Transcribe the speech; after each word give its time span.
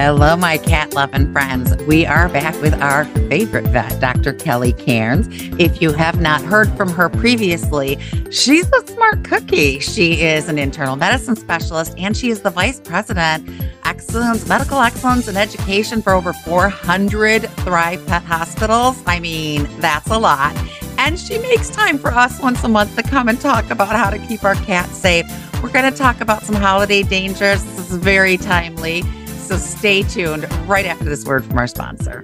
Hello, 0.00 0.36
my 0.36 0.58
cat 0.58 0.94
loving 0.94 1.32
friends. 1.32 1.74
We 1.88 2.06
are 2.06 2.28
back 2.28 2.54
with 2.62 2.72
our 2.80 3.04
favorite 3.28 3.66
vet, 3.66 3.98
Dr. 3.98 4.32
Kelly 4.32 4.72
Cairns. 4.72 5.26
If 5.58 5.82
you 5.82 5.90
have 5.92 6.20
not 6.20 6.40
heard 6.40 6.70
from 6.76 6.88
her 6.90 7.08
previously, 7.08 7.98
she's 8.30 8.70
a 8.70 8.86
smart 8.86 9.24
cookie. 9.24 9.80
She 9.80 10.20
is 10.20 10.48
an 10.48 10.56
internal 10.56 10.94
medicine 10.94 11.34
specialist 11.34 11.94
and 11.98 12.16
she 12.16 12.30
is 12.30 12.42
the 12.42 12.50
vice 12.50 12.78
president, 12.78 13.50
excellence, 13.84 14.46
medical 14.46 14.78
excellence 14.78 15.26
and 15.26 15.36
education 15.36 16.00
for 16.00 16.12
over 16.12 16.32
400 16.32 17.50
Thrive 17.50 18.06
Pet 18.06 18.22
hospitals. 18.22 19.02
I 19.04 19.18
mean, 19.18 19.66
that's 19.80 20.10
a 20.10 20.18
lot. 20.18 20.56
And 20.98 21.18
she 21.18 21.38
makes 21.40 21.70
time 21.70 21.98
for 21.98 22.12
us 22.12 22.40
once 22.40 22.62
a 22.62 22.68
month 22.68 22.94
to 22.94 23.02
come 23.02 23.28
and 23.28 23.40
talk 23.40 23.68
about 23.68 23.96
how 23.96 24.10
to 24.10 24.18
keep 24.28 24.44
our 24.44 24.54
cats 24.54 24.96
safe. 24.96 25.26
We're 25.60 25.72
going 25.72 25.90
to 25.90 25.98
talk 25.98 26.20
about 26.20 26.44
some 26.44 26.54
holiday 26.54 27.02
dangers. 27.02 27.64
This 27.64 27.90
is 27.90 27.96
very 27.96 28.36
timely. 28.36 29.02
So 29.48 29.56
stay 29.56 30.02
tuned 30.02 30.46
right 30.68 30.84
after 30.84 31.04
this 31.04 31.24
word 31.24 31.42
from 31.42 31.56
our 31.56 31.66
sponsor. 31.66 32.22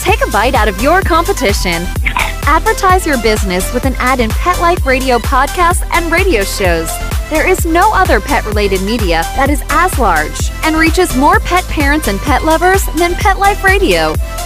Take 0.00 0.20
a 0.26 0.30
bite 0.32 0.56
out 0.56 0.66
of 0.66 0.82
your 0.82 1.00
competition. 1.00 1.84
Advertise 2.42 3.06
your 3.06 3.22
business 3.22 3.72
with 3.72 3.84
an 3.84 3.94
ad 3.98 4.18
in 4.18 4.30
Pet 4.30 4.58
Life 4.58 4.84
Radio 4.84 5.18
podcasts 5.18 5.88
and 5.92 6.10
radio 6.10 6.42
shows. 6.42 6.90
There 7.30 7.48
is 7.48 7.64
no 7.64 7.94
other 7.94 8.20
pet 8.20 8.44
related 8.44 8.82
media 8.82 9.22
that 9.36 9.48
is 9.48 9.62
as 9.68 9.96
large 9.96 10.50
and 10.64 10.74
reaches 10.74 11.16
more 11.16 11.38
pet 11.38 11.62
parents 11.68 12.08
and 12.08 12.18
pet 12.18 12.44
lovers 12.44 12.84
than 12.96 13.14
Pet 13.14 13.38
Life 13.38 13.62
Radio. 13.62 14.14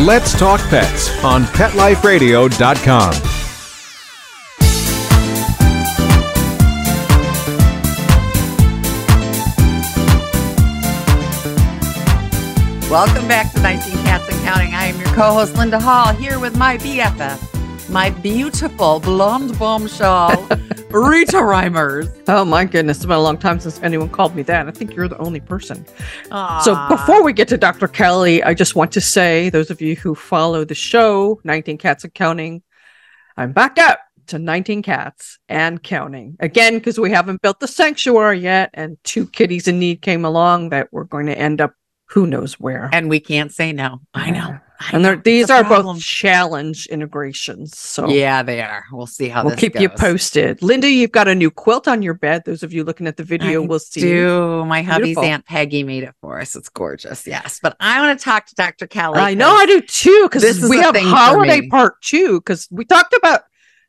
Let's 0.00 0.36
Talk 0.36 0.60
Pets 0.70 1.22
on 1.22 1.44
PetLifeRadio.com. 1.44 3.12
Welcome 12.90 13.28
back 13.28 13.52
to 13.52 13.60
19 13.60 13.92
Cats 14.02 14.28
and 14.28 14.44
Counting. 14.44 14.74
I 14.74 14.86
am 14.86 14.98
your 14.98 15.06
co-host 15.14 15.56
Linda 15.56 15.78
Hall 15.78 16.12
here 16.12 16.40
with 16.40 16.56
my 16.58 16.76
BFF, 16.78 17.53
my 17.88 18.10
beautiful 18.10 19.00
blonde 19.00 19.58
bombshell, 19.58 20.46
Rita 20.90 21.38
Reimers. 21.38 22.12
Oh 22.28 22.44
my 22.44 22.64
goodness, 22.64 22.98
it's 22.98 23.06
been 23.06 23.16
a 23.16 23.20
long 23.20 23.38
time 23.38 23.60
since 23.60 23.80
anyone 23.82 24.08
called 24.08 24.34
me 24.34 24.42
that. 24.42 24.66
I 24.66 24.70
think 24.70 24.94
you're 24.94 25.08
the 25.08 25.18
only 25.18 25.40
person. 25.40 25.84
Aww. 26.30 26.62
So 26.62 26.88
before 26.88 27.22
we 27.22 27.32
get 27.32 27.48
to 27.48 27.56
Dr. 27.56 27.88
Kelly, 27.88 28.42
I 28.42 28.54
just 28.54 28.74
want 28.74 28.92
to 28.92 29.00
say, 29.00 29.50
those 29.50 29.70
of 29.70 29.80
you 29.80 29.96
who 29.96 30.14
follow 30.14 30.64
the 30.64 30.74
show, 30.74 31.40
19 31.44 31.78
Cats 31.78 32.04
and 32.04 32.14
Counting, 32.14 32.62
I'm 33.36 33.52
back 33.52 33.78
up 33.78 34.00
to 34.28 34.38
19 34.38 34.82
cats 34.82 35.38
and 35.48 35.82
counting 35.82 36.36
again 36.40 36.74
because 36.74 36.98
we 36.98 37.10
haven't 37.10 37.42
built 37.42 37.60
the 37.60 37.68
sanctuary 37.68 38.40
yet, 38.40 38.70
and 38.72 38.96
two 39.04 39.26
kitties 39.26 39.68
in 39.68 39.78
need 39.78 40.00
came 40.00 40.24
along 40.24 40.70
that 40.70 40.88
we're 40.92 41.04
going 41.04 41.26
to 41.26 41.38
end 41.38 41.60
up 41.60 41.74
who 42.14 42.28
knows 42.28 42.54
where. 42.60 42.88
and 42.92 43.10
we 43.10 43.18
can't 43.18 43.52
say 43.52 43.72
no. 43.72 44.00
I 44.14 44.30
know. 44.30 44.58
I 44.78 44.90
and 44.92 45.02
know. 45.02 45.16
these 45.16 45.50
are 45.50 45.64
problem. 45.64 45.96
both 45.96 46.04
challenge 46.04 46.86
integrations. 46.86 47.76
So 47.76 48.08
Yeah, 48.08 48.44
they 48.44 48.60
are. 48.60 48.84
We'll 48.92 49.08
see 49.08 49.28
how 49.28 49.44
we'll 49.44 49.56
keep 49.56 49.78
you 49.80 49.88
posted. 49.88 50.62
Linda, 50.62 50.88
you've 50.88 51.10
got 51.10 51.26
a 51.26 51.34
new 51.34 51.50
quilt 51.50 51.88
on 51.88 52.02
your 52.02 52.14
bed. 52.14 52.44
Those 52.44 52.62
of 52.62 52.72
you 52.72 52.84
looking 52.84 53.08
at 53.08 53.16
the 53.16 53.24
video 53.24 53.64
I 53.64 53.66
will 53.66 53.80
see. 53.80 54.00
Do 54.00 54.64
my 54.64 54.82
hubby's 54.82 55.16
Beautiful. 55.16 55.24
aunt 55.24 55.44
Peggy 55.46 55.82
made 55.82 56.04
it 56.04 56.14
for 56.20 56.40
us? 56.40 56.54
It's 56.54 56.68
gorgeous. 56.68 57.26
Yes, 57.26 57.58
but 57.60 57.76
I 57.80 58.00
want 58.00 58.16
to 58.18 58.24
talk 58.24 58.46
to 58.46 58.54
Dr. 58.54 58.86
Kelly. 58.86 59.18
I 59.18 59.34
know 59.34 59.50
I 59.50 59.66
do 59.66 59.80
too, 59.80 60.28
because 60.30 60.68
we 60.68 60.78
have 60.78 60.96
holiday 60.96 61.66
part 61.68 62.00
two, 62.00 62.40
because 62.40 62.68
we 62.70 62.84
talked 62.84 63.14
about 63.14 63.42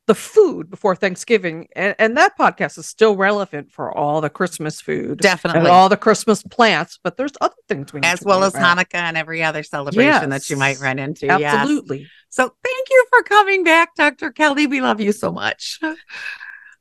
the 0.08 0.16
food 0.16 0.70
before 0.70 0.96
Thanksgiving, 0.96 1.68
and, 1.76 1.96
and 1.98 2.18
that 2.18 2.38
podcast 2.38 2.78
is 2.78 2.86
still 2.86 3.16
relevant 3.16 3.72
for 3.72 3.92
all 3.96 4.22
the 4.22 4.30
Christmas 4.30 4.80
food 4.80 5.20
Definitely. 5.20 5.62
and 5.62 5.68
all 5.68 5.90
the 5.90 5.98
Christmas 5.98 6.44
plants. 6.44 7.00
But 7.04 7.18
there's 7.18 7.32
other 7.42 7.56
things 7.68 7.92
we 7.92 8.02
need 8.02 8.08
as 8.08 8.20
to 8.20 8.26
well 8.26 8.44
as 8.44 8.54
about. 8.54 8.78
Hanukkah 8.78 8.96
and 8.96 9.18
every 9.18 9.44
other 9.44 9.64
celebration 9.64 10.30
that 10.30 10.50
you 10.50 10.58
might 10.58 10.80
run 10.80 11.00
into. 11.00 11.26
Yes. 11.26 11.56
Absolutely. 11.56 12.08
So 12.30 12.54
thank 12.64 12.90
you 12.90 13.06
for 13.10 13.24
coming 13.24 13.64
back, 13.64 13.96
Dr. 13.96 14.32
Kelly. 14.32 14.68
We 14.68 14.82
love 14.82 15.02
you 15.02 15.12
so 15.12 15.32
much. 15.32 15.80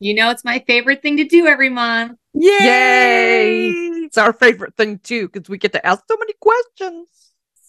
You 0.01 0.15
know, 0.15 0.31
it's 0.31 0.45
my 0.45 0.63
favorite 0.67 1.01
thing 1.01 1.17
to 1.19 1.25
do 1.25 1.47
every 1.47 1.71
month. 1.71 2.19
Yay! 2.35 3.69
It's 4.05 4.19
our 4.19 4.33
favorite 4.33 4.77
thing 4.77 4.99
too, 4.99 5.29
because 5.29 5.49
we 5.49 5.57
get 5.57 5.73
to 5.73 5.87
ask 5.87 6.03
so 6.11 6.17
many 6.19 6.35
questions. 6.41 7.09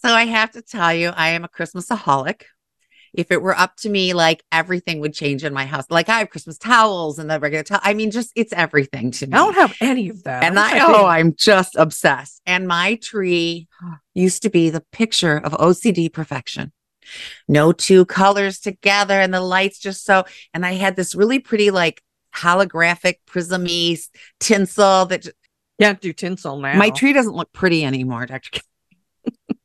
So 0.02 0.10
I 0.10 0.24
have 0.26 0.50
to 0.52 0.60
tell 0.60 0.92
you, 0.92 1.10
I 1.10 1.30
am 1.30 1.44
a 1.44 1.48
Christmasaholic. 1.48 2.42
If 3.16 3.30
it 3.30 3.42
were 3.42 3.56
up 3.56 3.76
to 3.78 3.88
me, 3.88 4.12
like 4.12 4.42
everything 4.52 5.00
would 5.00 5.14
change 5.14 5.44
in 5.44 5.52
my 5.52 5.66
house. 5.66 5.84
Like 5.90 6.08
I 6.08 6.18
have 6.18 6.30
Christmas 6.30 6.58
towels 6.58 7.18
and 7.18 7.30
the 7.30 7.40
regular 7.40 7.62
towel. 7.62 7.80
I 7.82 7.94
mean, 7.94 8.10
just 8.10 8.32
it's 8.36 8.52
everything 8.52 9.10
to 9.12 9.26
me. 9.26 9.32
I 9.32 9.36
don't 9.38 9.54
have 9.54 9.76
any 9.80 10.08
of 10.08 10.22
that. 10.24 10.42
and 10.44 10.58
I 10.58 10.74
did. 10.74 10.82
oh, 10.82 11.06
I'm 11.06 11.34
just 11.34 11.76
obsessed. 11.76 12.42
And 12.46 12.68
my 12.68 12.96
tree 12.96 13.68
used 14.14 14.42
to 14.42 14.50
be 14.50 14.70
the 14.70 14.84
picture 14.92 15.38
of 15.38 15.52
OCD 15.52 16.12
perfection. 16.12 16.72
No 17.46 17.72
two 17.72 18.04
colors 18.04 18.58
together, 18.58 19.20
and 19.20 19.32
the 19.32 19.40
lights 19.40 19.78
just 19.78 20.04
so. 20.04 20.24
And 20.52 20.66
I 20.66 20.72
had 20.72 20.96
this 20.96 21.14
really 21.14 21.38
pretty, 21.38 21.70
like 21.70 22.02
holographic 22.34 23.14
prismy 23.28 23.98
tinsel 24.40 25.06
that 25.06 25.26
can't 25.80 26.00
do 26.00 26.12
tinsel 26.12 26.58
now. 26.58 26.76
my 26.76 26.90
tree 26.90 27.12
doesn't 27.12 27.34
look 27.34 27.52
pretty 27.52 27.84
anymore, 27.84 28.26
Dr. 28.26 28.60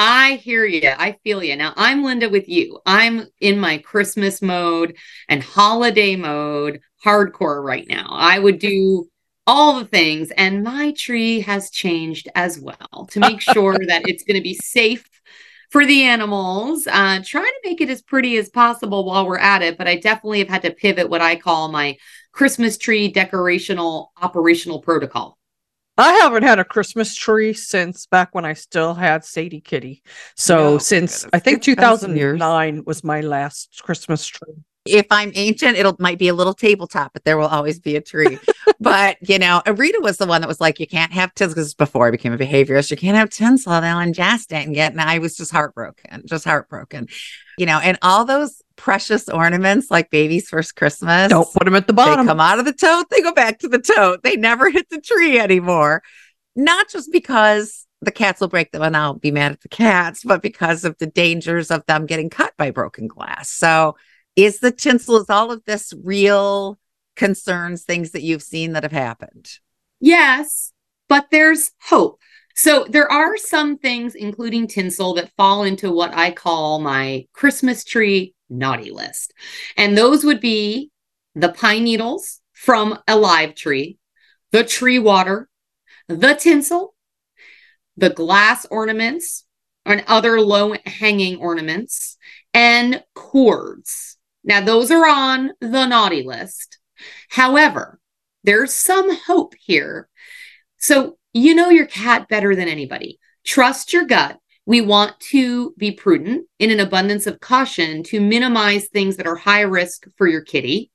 I 0.00 0.34
hear 0.34 0.64
you. 0.64 0.92
I 0.96 1.18
feel 1.24 1.42
you. 1.42 1.56
Now, 1.56 1.74
I'm 1.76 2.04
Linda 2.04 2.28
with 2.28 2.48
you. 2.48 2.78
I'm 2.86 3.26
in 3.40 3.58
my 3.58 3.78
Christmas 3.78 4.40
mode 4.40 4.96
and 5.28 5.42
holiday 5.42 6.14
mode, 6.14 6.80
hardcore 7.04 7.64
right 7.64 7.84
now. 7.88 8.06
I 8.12 8.38
would 8.38 8.60
do 8.60 9.08
all 9.44 9.80
the 9.80 9.86
things, 9.86 10.30
and 10.30 10.62
my 10.62 10.92
tree 10.96 11.40
has 11.40 11.70
changed 11.70 12.28
as 12.36 12.60
well 12.60 13.08
to 13.10 13.18
make 13.18 13.40
sure 13.54 13.76
that 13.88 14.08
it's 14.08 14.22
going 14.22 14.36
to 14.36 14.42
be 14.42 14.54
safe 14.54 15.04
for 15.70 15.84
the 15.84 16.04
animals. 16.04 16.86
Uh, 16.86 17.20
trying 17.24 17.44
to 17.46 17.60
make 17.64 17.80
it 17.80 17.90
as 17.90 18.00
pretty 18.00 18.36
as 18.36 18.48
possible 18.50 19.04
while 19.04 19.26
we're 19.26 19.38
at 19.38 19.62
it, 19.62 19.76
but 19.76 19.88
I 19.88 19.96
definitely 19.96 20.38
have 20.38 20.48
had 20.48 20.62
to 20.62 20.70
pivot 20.70 21.10
what 21.10 21.22
I 21.22 21.34
call 21.34 21.72
my 21.72 21.96
Christmas 22.30 22.78
tree 22.78 23.12
decorational 23.12 24.08
operational 24.22 24.80
protocol. 24.80 25.37
I 25.98 26.12
haven't 26.12 26.44
had 26.44 26.58
a 26.60 26.64
Christmas 26.64 27.14
tree 27.14 27.52
since 27.52 28.06
back 28.06 28.34
when 28.34 28.44
I 28.44 28.52
still 28.52 28.94
had 28.94 29.24
Sadie 29.24 29.60
Kitty. 29.60 30.02
So 30.36 30.74
Oh, 30.74 30.78
since. 30.78 31.26
I 31.32 31.40
think 31.40 31.58
It's 31.58 31.66
been 31.66 31.98
some 31.98 32.16
years. 32.16 32.38
2009 32.38 32.84
was 32.86 33.02
my 33.02 33.20
last 33.20 33.82
Christmas 33.82 34.24
tree. 34.26 34.54
If 34.88 35.06
I'm 35.10 35.32
ancient, 35.34 35.76
it'll 35.76 35.96
might 35.98 36.18
be 36.18 36.28
a 36.28 36.34
little 36.34 36.54
tabletop, 36.54 37.12
but 37.12 37.24
there 37.24 37.36
will 37.36 37.46
always 37.46 37.78
be 37.78 37.96
a 37.96 38.00
tree. 38.00 38.38
but 38.80 39.16
you 39.20 39.38
know, 39.38 39.62
Rita 39.66 40.00
was 40.00 40.16
the 40.16 40.26
one 40.26 40.40
that 40.40 40.48
was 40.48 40.60
like, 40.60 40.80
you 40.80 40.86
can't 40.86 41.12
have 41.12 41.34
tinsel 41.34 41.54
because 41.54 41.74
before 41.74 42.06
I 42.06 42.10
became 42.10 42.32
a 42.32 42.38
behaviorist, 42.38 42.90
you 42.90 42.96
can't 42.96 43.16
have 43.16 43.30
tinsel 43.30 43.72
on 43.72 44.12
just 44.12 44.52
and 44.52 44.74
yet 44.74 44.92
and 44.92 45.00
I 45.00 45.18
was 45.18 45.36
just 45.36 45.52
heartbroken, 45.52 46.22
just 46.26 46.44
heartbroken. 46.44 47.08
You 47.58 47.66
know, 47.66 47.78
and 47.78 47.98
all 48.02 48.24
those 48.24 48.62
precious 48.76 49.28
ornaments 49.28 49.90
like 49.90 50.10
baby's 50.10 50.48
first 50.48 50.76
Christmas. 50.76 51.28
Don't 51.28 51.52
put 51.52 51.64
them 51.64 51.74
at 51.74 51.86
the 51.86 51.92
bottom. 51.92 52.24
they 52.24 52.30
come 52.30 52.40
out 52.40 52.58
of 52.58 52.64
the 52.64 52.72
tote, 52.72 53.10
they 53.10 53.20
go 53.20 53.32
back 53.32 53.58
to 53.58 53.68
the 53.68 53.80
tote. 53.80 54.22
They 54.22 54.36
never 54.36 54.70
hit 54.70 54.88
the 54.88 55.00
tree 55.00 55.38
anymore. 55.38 56.02
Not 56.56 56.88
just 56.88 57.12
because 57.12 57.86
the 58.00 58.12
cats 58.12 58.40
will 58.40 58.48
break 58.48 58.70
them 58.70 58.82
and 58.82 58.96
I'll 58.96 59.14
be 59.14 59.30
mad 59.30 59.52
at 59.52 59.60
the 59.60 59.68
cats, 59.68 60.22
but 60.24 60.42
because 60.42 60.84
of 60.84 60.96
the 60.98 61.06
dangers 61.06 61.70
of 61.70 61.84
them 61.86 62.06
getting 62.06 62.30
cut 62.30 62.54
by 62.56 62.70
broken 62.70 63.08
glass. 63.08 63.50
So, 63.50 63.96
is 64.38 64.60
the 64.60 64.70
tinsel, 64.70 65.16
is 65.16 65.28
all 65.28 65.50
of 65.50 65.64
this 65.64 65.92
real 66.04 66.78
concerns, 67.16 67.82
things 67.82 68.12
that 68.12 68.22
you've 68.22 68.42
seen 68.42 68.72
that 68.72 68.84
have 68.84 68.92
happened? 68.92 69.50
Yes, 69.98 70.72
but 71.08 71.26
there's 71.32 71.72
hope. 71.82 72.20
So 72.54 72.86
there 72.88 73.10
are 73.10 73.36
some 73.36 73.78
things, 73.78 74.14
including 74.14 74.68
tinsel, 74.68 75.14
that 75.14 75.32
fall 75.36 75.64
into 75.64 75.90
what 75.90 76.14
I 76.14 76.30
call 76.30 76.78
my 76.78 77.26
Christmas 77.32 77.82
tree 77.82 78.34
naughty 78.48 78.92
list. 78.92 79.34
And 79.76 79.98
those 79.98 80.22
would 80.24 80.40
be 80.40 80.92
the 81.34 81.50
pine 81.50 81.82
needles 81.82 82.40
from 82.52 82.96
a 83.08 83.16
live 83.16 83.56
tree, 83.56 83.98
the 84.52 84.62
tree 84.62 85.00
water, 85.00 85.48
the 86.06 86.34
tinsel, 86.34 86.94
the 87.96 88.10
glass 88.10 88.66
ornaments, 88.70 89.44
and 89.84 90.04
other 90.06 90.40
low 90.40 90.74
hanging 90.86 91.38
ornaments, 91.38 92.16
and 92.54 93.02
cords. 93.16 94.17
Now, 94.44 94.60
those 94.60 94.90
are 94.90 95.06
on 95.06 95.52
the 95.60 95.86
naughty 95.86 96.22
list. 96.22 96.78
However, 97.28 98.00
there's 98.44 98.72
some 98.72 99.14
hope 99.26 99.54
here. 99.60 100.08
So, 100.78 101.18
you 101.32 101.54
know 101.54 101.68
your 101.68 101.86
cat 101.86 102.28
better 102.28 102.56
than 102.56 102.68
anybody. 102.68 103.18
Trust 103.44 103.92
your 103.92 104.04
gut. 104.04 104.38
We 104.64 104.80
want 104.80 105.18
to 105.30 105.74
be 105.78 105.92
prudent 105.92 106.46
in 106.58 106.70
an 106.70 106.80
abundance 106.80 107.26
of 107.26 107.40
caution 107.40 108.02
to 108.04 108.20
minimize 108.20 108.88
things 108.88 109.16
that 109.16 109.26
are 109.26 109.36
high 109.36 109.62
risk 109.62 110.06
for 110.16 110.26
your 110.26 110.42
kitty. 110.42 110.90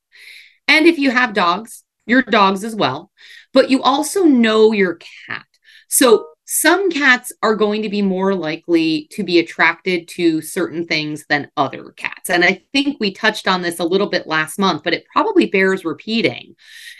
And 0.67 0.85
if 0.85 0.97
you 0.97 1.11
have 1.11 1.33
dogs, 1.33 1.83
your 2.05 2.21
dogs 2.21 2.63
as 2.63 2.75
well. 2.75 3.11
But 3.53 3.69
you 3.69 3.81
also 3.81 4.23
know 4.23 4.71
your 4.71 4.99
cat. 5.27 5.45
So, 5.87 6.27
some 6.45 6.91
cats 6.91 7.31
are 7.41 7.55
going 7.55 7.81
to 7.83 7.89
be 7.89 8.01
more 8.01 8.35
likely 8.35 9.07
to 9.11 9.23
be 9.23 9.39
attracted 9.39 10.07
to 10.09 10.41
certain 10.41 10.85
things 10.85 11.25
than 11.29 11.49
other 11.55 11.91
cats. 11.91 12.29
And 12.29 12.43
I 12.43 12.61
think 12.73 12.97
we 12.99 13.13
touched 13.13 13.47
on 13.47 13.61
this 13.61 13.79
a 13.79 13.85
little 13.85 14.09
bit 14.09 14.27
last 14.27 14.59
month, 14.59 14.83
but 14.83 14.93
it 14.93 15.05
probably 15.11 15.45
bears 15.45 15.85
repeating. 15.85 16.55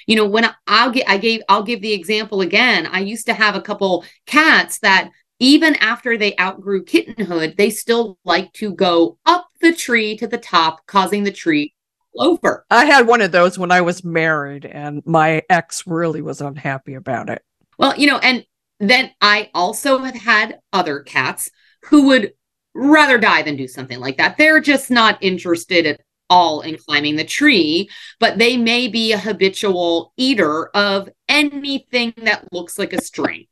You 0.07 0.15
know, 0.15 0.27
when 0.27 0.49
I'll 0.67 0.91
get 0.91 1.09
I 1.09 1.17
gave 1.17 1.41
I'll 1.49 1.63
give 1.63 1.81
the 1.81 1.93
example 1.93 2.41
again. 2.41 2.87
I 2.87 2.99
used 2.99 3.25
to 3.25 3.33
have 3.33 3.55
a 3.55 3.61
couple 3.61 4.05
cats 4.25 4.79
that 4.79 5.09
even 5.39 5.75
after 5.75 6.17
they 6.17 6.35
outgrew 6.39 6.83
kittenhood, 6.83 7.55
they 7.57 7.69
still 7.69 8.17
like 8.23 8.53
to 8.53 8.73
go 8.73 9.17
up 9.25 9.47
the 9.61 9.73
tree 9.73 10.15
to 10.17 10.27
the 10.27 10.37
top, 10.37 10.85
causing 10.85 11.23
the 11.23 11.31
tree 11.31 11.73
over. 12.17 12.65
I 12.69 12.85
had 12.85 13.07
one 13.07 13.21
of 13.21 13.31
those 13.31 13.57
when 13.57 13.71
I 13.71 13.81
was 13.81 14.03
married, 14.03 14.65
and 14.65 15.01
my 15.05 15.41
ex 15.49 15.85
really 15.85 16.21
was 16.21 16.39
unhappy 16.39 16.93
about 16.93 17.29
it. 17.29 17.43
Well, 17.77 17.97
you 17.97 18.07
know, 18.07 18.19
and 18.19 18.45
then 18.89 19.11
I 19.21 19.49
also 19.53 19.99
have 19.99 20.15
had 20.15 20.59
other 20.71 21.01
cats 21.01 21.49
who 21.83 22.07
would 22.07 22.33
rather 22.73 23.17
die 23.17 23.43
than 23.43 23.55
do 23.55 23.67
something 23.67 23.99
like 23.99 24.17
that. 24.17 24.37
They're 24.37 24.59
just 24.59 24.89
not 24.89 25.21
interested 25.21 25.85
at 25.85 26.01
all 26.29 26.61
in 26.61 26.77
climbing 26.77 27.15
the 27.15 27.23
tree, 27.23 27.89
but 28.19 28.37
they 28.37 28.57
may 28.57 28.87
be 28.87 29.11
a 29.11 29.19
habitual 29.19 30.13
eater 30.17 30.67
of 30.69 31.09
anything 31.29 32.13
that 32.17 32.51
looks 32.51 32.79
like 32.79 32.93
a 32.93 33.01
string. 33.01 33.45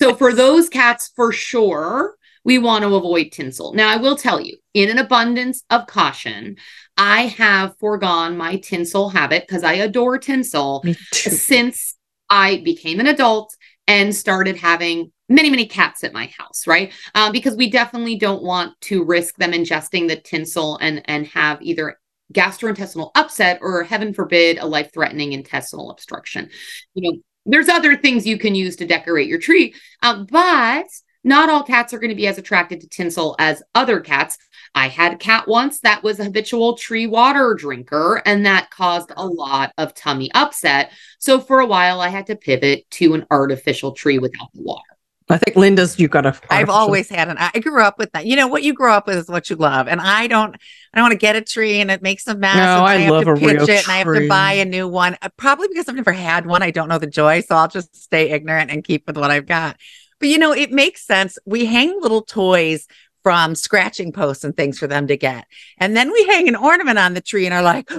So 0.00 0.14
for 0.14 0.34
those 0.34 0.68
cats, 0.68 1.10
for 1.16 1.32
sure, 1.32 2.16
we 2.44 2.58
want 2.58 2.82
to 2.82 2.94
avoid 2.94 3.32
tinsel. 3.32 3.72
Now, 3.72 3.88
I 3.88 3.96
will 3.96 4.16
tell 4.16 4.40
you, 4.40 4.56
in 4.74 4.90
an 4.90 4.98
abundance 4.98 5.62
of 5.70 5.86
caution, 5.86 6.56
I 6.96 7.22
have 7.26 7.76
foregone 7.78 8.36
my 8.36 8.56
tinsel 8.56 9.08
habit 9.08 9.46
because 9.46 9.64
I 9.64 9.74
adore 9.74 10.18
tinsel 10.18 10.84
since 11.12 11.94
I 12.30 12.58
became 12.58 13.00
an 13.00 13.06
adult 13.06 13.56
and 13.88 14.14
started 14.14 14.56
having 14.56 15.10
many, 15.28 15.50
many 15.50 15.66
cats 15.66 16.04
at 16.04 16.12
my 16.12 16.26
house, 16.38 16.66
right? 16.66 16.92
Um, 17.16 17.32
because 17.32 17.56
we 17.56 17.68
definitely 17.68 18.16
don't 18.16 18.44
want 18.44 18.80
to 18.82 19.04
risk 19.04 19.36
them 19.36 19.50
ingesting 19.50 20.06
the 20.06 20.16
tinsel 20.16 20.78
and 20.80 21.02
and 21.06 21.26
have 21.28 21.60
either 21.60 21.98
gastrointestinal 22.32 23.10
upset 23.14 23.58
or 23.62 23.82
heaven 23.82 24.14
forbid 24.14 24.58
a 24.58 24.66
life-threatening 24.66 25.32
intestinal 25.32 25.90
obstruction. 25.90 26.50
You 26.94 27.10
know, 27.10 27.18
there's 27.46 27.68
other 27.70 27.96
things 27.96 28.26
you 28.26 28.38
can 28.38 28.54
use 28.54 28.76
to 28.76 28.86
decorate 28.86 29.28
your 29.28 29.38
tree, 29.40 29.74
uh, 30.02 30.24
but 30.30 30.86
not 31.28 31.48
all 31.48 31.62
cats 31.62 31.92
are 31.92 31.98
going 31.98 32.10
to 32.10 32.16
be 32.16 32.26
as 32.26 32.38
attracted 32.38 32.80
to 32.80 32.88
tinsel 32.88 33.36
as 33.38 33.62
other 33.74 34.00
cats. 34.00 34.38
I 34.74 34.88
had 34.88 35.14
a 35.14 35.16
cat 35.16 35.48
once 35.48 35.80
that 35.80 36.02
was 36.02 36.20
a 36.20 36.24
habitual 36.24 36.76
tree 36.76 37.06
water 37.06 37.54
drinker, 37.54 38.22
and 38.26 38.44
that 38.46 38.70
caused 38.70 39.12
a 39.16 39.26
lot 39.26 39.72
of 39.78 39.94
tummy 39.94 40.30
upset. 40.34 40.92
So 41.18 41.40
for 41.40 41.60
a 41.60 41.66
while, 41.66 42.00
I 42.00 42.08
had 42.08 42.26
to 42.26 42.36
pivot 42.36 42.88
to 42.92 43.14
an 43.14 43.26
artificial 43.30 43.92
tree 43.92 44.18
without 44.18 44.48
the 44.54 44.62
water. 44.62 44.82
I 45.30 45.36
think 45.36 45.56
Linda's 45.56 45.98
you 45.98 46.08
got 46.08 46.24
a. 46.24 46.34
I've 46.48 46.70
always 46.70 47.10
had 47.10 47.28
an. 47.28 47.36
I 47.38 47.58
grew 47.58 47.82
up 47.82 47.98
with 47.98 48.10
that. 48.12 48.24
You 48.24 48.34
know 48.36 48.46
what 48.46 48.62
you 48.62 48.72
grow 48.72 48.94
up 48.94 49.06
with 49.06 49.18
is 49.18 49.28
what 49.28 49.50
you 49.50 49.56
love, 49.56 49.86
and 49.86 50.00
I 50.00 50.26
don't. 50.26 50.54
I 50.54 50.96
don't 50.98 51.04
want 51.04 51.12
to 51.12 51.18
get 51.18 51.36
a 51.36 51.42
tree 51.42 51.80
and 51.80 51.90
it 51.90 52.00
makes 52.00 52.26
a 52.26 52.34
mess. 52.34 52.56
No, 52.56 52.62
I, 52.62 52.94
I 52.94 52.96
have 52.96 53.12
love 53.12 53.24
to 53.24 53.32
a 53.32 53.36
pitch 53.36 53.42
real 53.42 53.62
it 53.64 53.86
and 53.86 53.92
I 53.92 53.96
have 53.98 54.14
to 54.14 54.26
buy 54.26 54.52
a 54.54 54.64
new 54.64 54.88
one. 54.88 55.18
Uh, 55.20 55.28
Probably 55.36 55.68
because 55.68 55.86
I've 55.86 55.96
never 55.96 56.12
had 56.12 56.46
one. 56.46 56.62
I 56.62 56.70
don't 56.70 56.88
know 56.88 56.98
the 56.98 57.06
joy, 57.06 57.42
so 57.42 57.56
I'll 57.56 57.68
just 57.68 57.94
stay 57.94 58.30
ignorant 58.30 58.70
and 58.70 58.82
keep 58.82 59.06
with 59.06 59.18
what 59.18 59.30
I've 59.30 59.44
got. 59.44 59.76
But 60.20 60.28
you 60.28 60.38
know, 60.38 60.52
it 60.52 60.72
makes 60.72 61.06
sense. 61.06 61.38
We 61.44 61.66
hang 61.66 62.00
little 62.00 62.22
toys 62.22 62.86
from 63.22 63.54
scratching 63.54 64.12
posts 64.12 64.44
and 64.44 64.56
things 64.56 64.78
for 64.78 64.86
them 64.86 65.06
to 65.06 65.16
get. 65.16 65.46
And 65.78 65.96
then 65.96 66.10
we 66.12 66.24
hang 66.26 66.48
an 66.48 66.56
ornament 66.56 66.98
on 66.98 67.14
the 67.14 67.20
tree 67.20 67.44
and 67.44 67.54
are 67.54 67.62
like, 67.62 67.90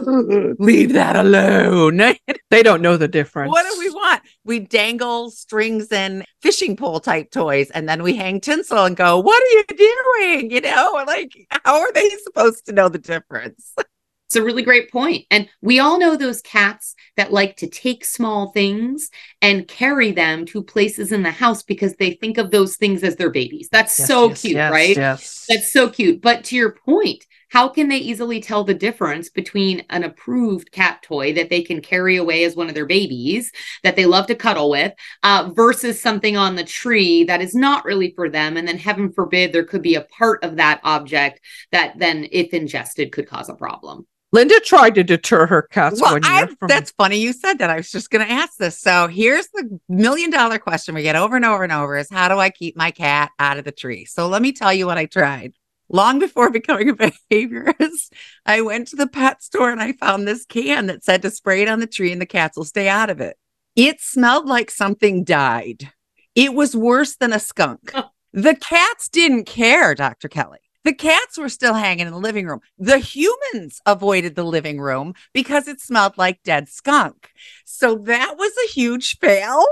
leave 0.60 0.94
that 0.94 1.16
alone. 1.16 2.01
They 2.50 2.63
don't 2.63 2.81
know 2.81 2.98
the 2.98 3.07
difference. 3.07 3.51
What 3.51 3.71
do 3.71 3.80
we 3.80 3.92
want? 3.92 4.24
We 4.44 4.60
dangle 4.60 5.30
strings 5.30 5.89
and 5.92 6.25
fishing 6.42 6.75
pole 6.75 7.00
type 7.00 7.30
toys, 7.30 7.69
and 7.69 7.88
then 7.88 8.01
we 8.01 8.16
hang 8.16 8.42
tinsel 8.42 8.86
and 8.86 8.98
go, 8.98 9.19
What 9.19 9.39
are 9.39 9.45
you 9.45 9.63
doing? 9.68 10.50
You 10.50 10.62
know, 10.62 11.04
like, 11.06 11.31
how 11.63 11.80
are 11.80 11.94
they 11.94 12.10
supposed 12.24 12.65
to 12.65 12.72
know 12.72 12.89
the 12.89 12.98
difference? 12.98 13.72
It's 14.30 14.36
a 14.36 14.44
really 14.44 14.62
great 14.62 14.92
point. 14.92 15.26
And 15.31 15.50
we 15.60 15.80
all 15.80 15.98
know 15.98 16.16
those 16.16 16.40
cats 16.44 16.94
that 17.18 17.34
like 17.34 17.58
to 17.58 17.68
take 17.68 18.06
small 18.06 18.52
things 18.52 19.10
and 19.42 19.68
carry 19.68 20.12
them 20.12 20.46
to 20.46 20.62
places 20.62 21.12
in 21.12 21.24
the 21.24 21.31
house 21.31 21.64
because 21.64 21.96
they 21.96 22.12
think 22.12 22.38
of 22.38 22.52
those 22.52 22.76
things 22.76 23.04
as 23.04 23.16
their 23.16 23.31
babies. 23.31 23.70
That's 23.72 23.98
Yes, 23.98 24.08
so 24.08 24.30
yes, 24.30 24.42
cute, 24.42 24.54
yes, 24.54 24.72
right? 24.72 24.96
Yes. 24.96 25.46
That's 25.50 25.74
so 25.74 25.90
cute. 25.90 26.22
But 26.22 26.44
to 26.44 26.56
your 26.56 26.74
point, 26.74 27.26
how 27.50 27.70
can 27.70 27.88
they 27.88 27.98
easily 27.98 28.40
tell 28.40 28.64
the 28.64 28.76
difference 28.76 29.31
between 29.31 29.84
an 29.90 30.04
approved 30.04 30.72
cat 30.72 31.02
toy 31.02 31.34
that 31.34 31.50
they 31.50 31.64
can 31.64 31.82
carry 31.82 32.18
away 32.18 32.44
as 32.44 32.56
one 32.56 32.70
of 32.70 32.75
their 32.75 32.86
babies 32.86 33.52
that 33.82 33.96
they 33.96 34.06
love 34.06 34.28
to 34.28 34.36
cuddle 34.36 34.70
with 34.70 34.94
uh, 35.24 35.50
versus 35.56 36.00
something 36.00 36.38
on 36.38 36.56
the 36.56 36.64
tree 36.64 37.24
that 37.24 37.42
is 37.42 37.56
not 37.56 37.84
really 37.84 38.14
for 38.16 38.30
them? 38.30 38.58
And 38.58 38.68
then, 38.68 38.78
heaven 38.78 39.12
forbid, 39.12 39.52
there 39.52 39.66
could 39.66 39.82
be 39.82 39.96
a 39.96 40.02
part 40.02 40.44
of 40.44 40.58
that 40.58 40.82
object 40.84 41.42
that 41.72 41.98
then, 41.98 42.28
if 42.32 42.54
ingested, 42.54 43.12
could 43.12 43.28
cause 43.28 43.50
a 43.50 43.56
problem. 43.56 44.06
Linda 44.31 44.60
tried 44.60 44.96
to 44.96 45.04
deter 45.04 45.48
her 45.48 45.64
cats 45.64 46.02
well, 46.02 46.14
one 46.14 46.26
I, 46.26 46.40
year. 46.40 46.48
From, 46.60 46.68
that's 46.68 46.92
funny 46.92 47.18
you 47.18 47.34
said 47.34 47.60
that. 47.60 47.70
I 47.70 47.78
was 47.78 47.92
just 47.92 48.12
going 48.12 48.26
to 48.26 48.31
ask 48.31 48.58
this. 48.58 48.80
So 48.80 49.08
here's 49.08 49.48
the 49.48 49.80
million 49.90 50.30
dollar 50.30 50.60
question 50.60 50.94
we 50.94 51.02
get 51.02 51.16
over 51.16 51.36
and 51.36 51.46
over 51.46 51.64
and 51.64 51.74
over 51.74 51.98
is 51.98 52.10
how 52.12 52.28
do 52.28 52.38
I 52.38 52.50
keep 52.52 52.78
my 52.78 52.92
cat 52.92 53.31
out 53.40 53.58
of 53.58 53.66
the 53.66 53.72
tree? 53.72 54.06
So 54.06 54.28
let 54.28 54.42
me 54.42 54.52
tell 54.52 54.74
you 54.74 54.86
what 54.86 54.98
I 54.98 55.06
tried. 55.06 55.54
Long 55.90 56.20
before 56.20 56.52
becoming 56.52 56.90
a 56.90 56.94
behaviorist, 56.94 58.12
I 58.46 58.62
went 58.62 58.90
to 58.90 58.96
the 58.96 59.08
pet 59.08 59.42
store 59.42 59.72
and 59.72 59.81
I 59.81 59.94
found 59.94 60.28
this 60.28 60.46
can 60.46 60.86
that 60.88 61.04
said 61.04 61.24
to 61.24 61.32
spray 61.32 61.64
it 61.64 61.70
on 61.70 61.80
the 61.80 61.88
tree 61.88 62.12
and 62.12 62.22
the 62.22 62.28
cats 62.28 62.56
will 62.56 62.66
stay 62.66 62.88
out 62.88 63.10
of 63.10 63.22
it. 63.22 63.36
It 63.75 64.00
smelled 64.00 64.46
like 64.46 64.70
something 64.70 65.24
died. 65.24 65.92
It 66.36 66.53
was 66.53 66.75
worse 66.75 67.15
than 67.15 67.34
a 67.34 67.39
skunk. 67.39 67.94
The 68.32 68.53
cats 68.53 69.10
didn't 69.10 69.46
care, 69.46 69.96
Dr. 69.96 70.27
Kelly. 70.27 70.60
The 70.86 70.93
cats 70.93 71.38
were 71.38 71.50
still 71.50 71.74
hanging 71.74 72.07
in 72.07 72.13
the 72.13 72.19
living 72.19 72.48
room. 72.48 72.62
The 72.77 73.00
humans 73.00 73.81
avoided 73.86 74.36
the 74.36 74.45
living 74.45 74.79
room 74.79 75.13
because 75.33 75.67
it 75.67 75.81
smelled 75.81 76.17
like 76.17 76.41
dead 76.43 76.69
skunk. 76.69 77.31
So 77.65 77.95
that 78.05 78.36
was 78.38 78.51
a 78.65 78.71
huge 78.71 79.17
fail. 79.19 79.65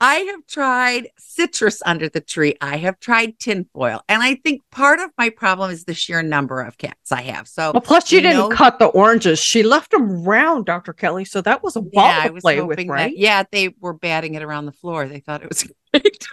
I 0.00 0.14
have 0.16 0.46
tried 0.48 1.08
citrus 1.16 1.80
under 1.86 2.08
the 2.08 2.20
tree. 2.20 2.56
I 2.60 2.76
have 2.78 2.98
tried 2.98 3.38
tinfoil. 3.38 4.02
And 4.08 4.20
I 4.20 4.34
think 4.34 4.62
part 4.72 4.98
of 4.98 5.10
my 5.16 5.30
problem 5.30 5.70
is 5.70 5.84
the 5.84 5.94
sheer 5.94 6.22
number 6.24 6.60
of 6.60 6.76
cats 6.76 7.12
I 7.12 7.22
have. 7.22 7.46
So 7.46 7.70
well, 7.72 7.80
plus 7.80 8.08
she 8.08 8.16
you 8.16 8.22
didn't 8.22 8.38
know- 8.38 8.48
cut 8.48 8.80
the 8.80 8.86
oranges. 8.86 9.38
She 9.38 9.62
left 9.62 9.92
them 9.92 10.24
round, 10.24 10.66
Dr. 10.66 10.92
Kelly. 10.92 11.24
So 11.24 11.40
that 11.42 11.62
was 11.62 11.76
a 11.76 11.82
ball 11.82 12.04
yeah, 12.04 12.26
to 12.26 12.32
was 12.32 12.42
play 12.42 12.60
with, 12.60 12.78
hoping 12.78 12.88
that- 12.88 12.92
right? 12.94 13.16
yeah, 13.16 13.44
they 13.52 13.74
were 13.80 13.92
batting 13.94 14.34
it 14.34 14.42
around 14.42 14.66
the 14.66 14.72
floor. 14.72 15.06
They 15.06 15.20
thought 15.20 15.42
it 15.42 15.48
was 15.48 15.68
great. 15.92 16.26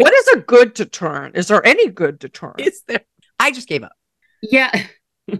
What 0.00 0.14
is 0.14 0.28
a 0.28 0.40
good 0.40 0.74
deterrent? 0.74 1.36
Is 1.36 1.48
there 1.48 1.64
any 1.66 1.88
good 1.88 2.18
deterrent? 2.18 2.60
Is 2.60 2.82
there? 2.86 3.00
I 3.38 3.50
just 3.50 3.68
gave 3.68 3.82
up. 3.82 3.92
Yeah. 4.42 4.70
oh, 5.32 5.38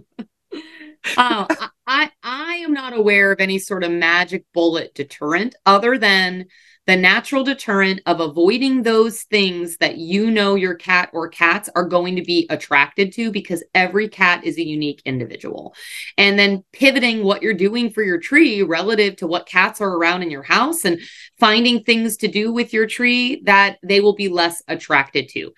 I, 1.15 1.69
I 1.87 2.11
I 2.23 2.53
am 2.57 2.73
not 2.73 2.93
aware 2.93 3.31
of 3.31 3.39
any 3.39 3.59
sort 3.59 3.83
of 3.83 3.91
magic 3.91 4.45
bullet 4.53 4.93
deterrent 4.93 5.55
other 5.65 5.97
than 5.97 6.45
the 6.87 6.95
natural 6.95 7.43
deterrent 7.43 8.01
of 8.07 8.19
avoiding 8.19 8.81
those 8.81 9.21
things 9.23 9.77
that 9.77 9.97
you 9.97 10.31
know 10.31 10.55
your 10.55 10.73
cat 10.73 11.09
or 11.13 11.29
cats 11.29 11.69
are 11.75 11.85
going 11.85 12.15
to 12.15 12.23
be 12.23 12.47
attracted 12.49 13.13
to 13.13 13.31
because 13.31 13.63
every 13.75 14.09
cat 14.09 14.43
is 14.43 14.57
a 14.57 14.65
unique 14.65 15.01
individual. 15.05 15.75
And 16.17 16.39
then 16.39 16.63
pivoting 16.73 17.23
what 17.23 17.43
you're 17.43 17.53
doing 17.53 17.91
for 17.91 18.01
your 18.01 18.19
tree 18.19 18.63
relative 18.63 19.15
to 19.17 19.27
what 19.27 19.45
cats 19.45 19.79
are 19.79 19.95
around 19.95 20.23
in 20.23 20.31
your 20.31 20.43
house 20.43 20.83
and 20.83 20.99
finding 21.39 21.83
things 21.83 22.17
to 22.17 22.27
do 22.27 22.51
with 22.51 22.73
your 22.73 22.87
tree 22.87 23.43
that 23.45 23.77
they 23.83 24.01
will 24.01 24.15
be 24.15 24.29
less 24.29 24.63
attracted 24.67 25.29
to. 25.29 25.53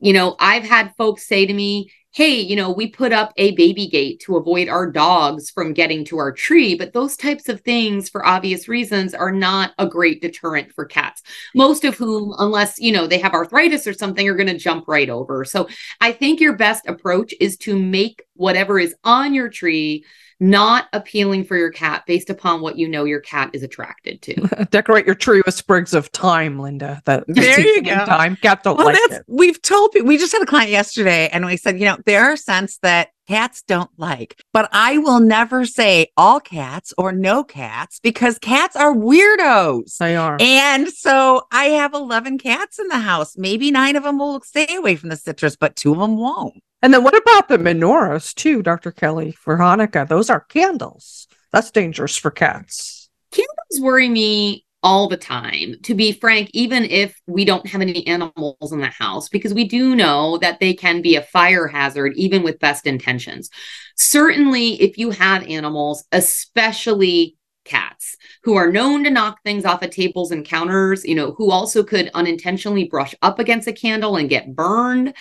You 0.00 0.12
know, 0.12 0.36
I've 0.40 0.64
had 0.64 0.94
folks 0.96 1.26
say 1.26 1.46
to 1.46 1.52
me, 1.54 1.92
hey, 2.12 2.40
you 2.40 2.56
know, 2.56 2.70
we 2.70 2.88
put 2.88 3.12
up 3.12 3.32
a 3.36 3.54
baby 3.54 3.86
gate 3.86 4.18
to 4.20 4.36
avoid 4.36 4.68
our 4.68 4.90
dogs 4.90 5.50
from 5.50 5.74
getting 5.74 6.04
to 6.06 6.18
our 6.18 6.32
tree, 6.32 6.74
but 6.74 6.92
those 6.92 7.16
types 7.16 7.48
of 7.48 7.60
things, 7.60 8.08
for 8.08 8.26
obvious 8.26 8.66
reasons, 8.66 9.14
are 9.14 9.30
not 9.30 9.72
a 9.78 9.86
great 9.86 10.22
deterrent 10.22 10.72
for 10.72 10.84
cats. 10.84 11.22
Most 11.54 11.84
of 11.84 11.96
whom, 11.96 12.34
unless, 12.38 12.78
you 12.78 12.92
know, 12.92 13.06
they 13.06 13.18
have 13.18 13.34
arthritis 13.34 13.86
or 13.86 13.92
something, 13.92 14.26
are 14.26 14.34
going 14.34 14.48
to 14.48 14.58
jump 14.58 14.88
right 14.88 15.10
over. 15.10 15.44
So 15.44 15.68
I 16.00 16.12
think 16.12 16.40
your 16.40 16.56
best 16.56 16.86
approach 16.88 17.34
is 17.40 17.56
to 17.58 17.78
make 17.78 18.22
whatever 18.34 18.78
is 18.78 18.94
on 19.04 19.34
your 19.34 19.50
tree 19.50 20.04
not 20.40 20.86
appealing 20.92 21.44
for 21.44 21.56
your 21.56 21.70
cat 21.70 22.04
based 22.06 22.30
upon 22.30 22.60
what 22.60 22.78
you 22.78 22.88
know 22.88 23.04
your 23.04 23.20
cat 23.20 23.50
is 23.52 23.62
attracted 23.62 24.22
to. 24.22 24.66
Decorate 24.70 25.04
your 25.06 25.14
tree 25.14 25.42
with 25.44 25.54
sprigs 25.54 25.94
of 25.94 26.06
thyme, 26.08 26.58
Linda. 26.58 27.02
That 27.06 27.24
There 27.26 27.60
you 27.60 27.82
go. 27.82 28.04
Thyme. 28.06 28.36
Cats 28.36 28.62
don't 28.62 28.76
Well, 28.76 28.86
like 28.86 28.96
that's 29.08 29.20
it. 29.20 29.24
we've 29.26 29.60
told 29.62 29.92
people. 29.92 30.06
We 30.08 30.16
just 30.18 30.32
had 30.32 30.42
a 30.42 30.46
client 30.46 30.70
yesterday, 30.70 31.28
and 31.32 31.44
we 31.44 31.56
said, 31.56 31.78
you 31.78 31.86
know, 31.86 31.98
there 32.06 32.24
are 32.24 32.36
scents 32.36 32.78
that 32.78 33.08
cats 33.26 33.62
don't 33.62 33.90
like, 33.98 34.40
but 34.54 34.68
I 34.72 34.96
will 34.98 35.20
never 35.20 35.66
say 35.66 36.06
all 36.16 36.40
cats 36.40 36.94
or 36.96 37.12
no 37.12 37.44
cats 37.44 38.00
because 38.02 38.38
cats 38.38 38.74
are 38.74 38.94
weirdos. 38.94 39.98
They 39.98 40.16
are. 40.16 40.38
And 40.40 40.88
so 40.88 41.42
I 41.52 41.64
have 41.66 41.92
11 41.92 42.38
cats 42.38 42.78
in 42.78 42.88
the 42.88 42.98
house. 43.00 43.36
Maybe 43.36 43.70
nine 43.70 43.96
of 43.96 44.04
them 44.04 44.18
will 44.18 44.40
stay 44.40 44.74
away 44.74 44.96
from 44.96 45.10
the 45.10 45.16
citrus, 45.16 45.56
but 45.56 45.76
two 45.76 45.92
of 45.92 45.98
them 45.98 46.16
won't. 46.16 46.62
And 46.82 46.94
then 46.94 47.02
what 47.02 47.16
about 47.16 47.48
the 47.48 47.58
menorahs 47.58 48.34
too, 48.34 48.62
Dr. 48.62 48.92
Kelly, 48.92 49.32
for 49.32 49.56
Hanukkah? 49.58 50.08
Those 50.08 50.30
are 50.30 50.40
candles. 50.40 51.26
That's 51.52 51.70
dangerous 51.70 52.16
for 52.16 52.30
cats. 52.30 53.10
Candles 53.32 53.80
worry 53.80 54.08
me 54.08 54.64
all 54.82 55.08
the 55.08 55.16
time, 55.16 55.74
to 55.82 55.94
be 55.94 56.12
frank, 56.12 56.50
even 56.52 56.84
if 56.84 57.20
we 57.26 57.44
don't 57.44 57.66
have 57.66 57.80
any 57.80 58.06
animals 58.06 58.72
in 58.72 58.80
the 58.80 58.86
house, 58.86 59.28
because 59.28 59.52
we 59.52 59.64
do 59.64 59.96
know 59.96 60.38
that 60.38 60.60
they 60.60 60.72
can 60.72 61.02
be 61.02 61.16
a 61.16 61.22
fire 61.22 61.66
hazard, 61.66 62.12
even 62.16 62.44
with 62.44 62.60
best 62.60 62.86
intentions. 62.86 63.50
Certainly, 63.96 64.80
if 64.80 64.96
you 64.96 65.10
have 65.10 65.42
animals, 65.48 66.04
especially 66.12 67.36
cats 67.64 68.16
who 68.44 68.56
are 68.56 68.70
known 68.70 69.04
to 69.04 69.10
knock 69.10 69.42
things 69.42 69.64
off 69.64 69.82
of 69.82 69.90
tables 69.90 70.30
and 70.30 70.44
counters, 70.44 71.04
you 71.04 71.14
know, 71.14 71.32
who 71.32 71.50
also 71.50 71.82
could 71.82 72.10
unintentionally 72.14 72.84
brush 72.84 73.14
up 73.20 73.38
against 73.38 73.68
a 73.68 73.72
candle 73.72 74.16
and 74.16 74.30
get 74.30 74.54
burned. 74.54 75.12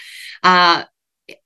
Uh, 0.44 0.84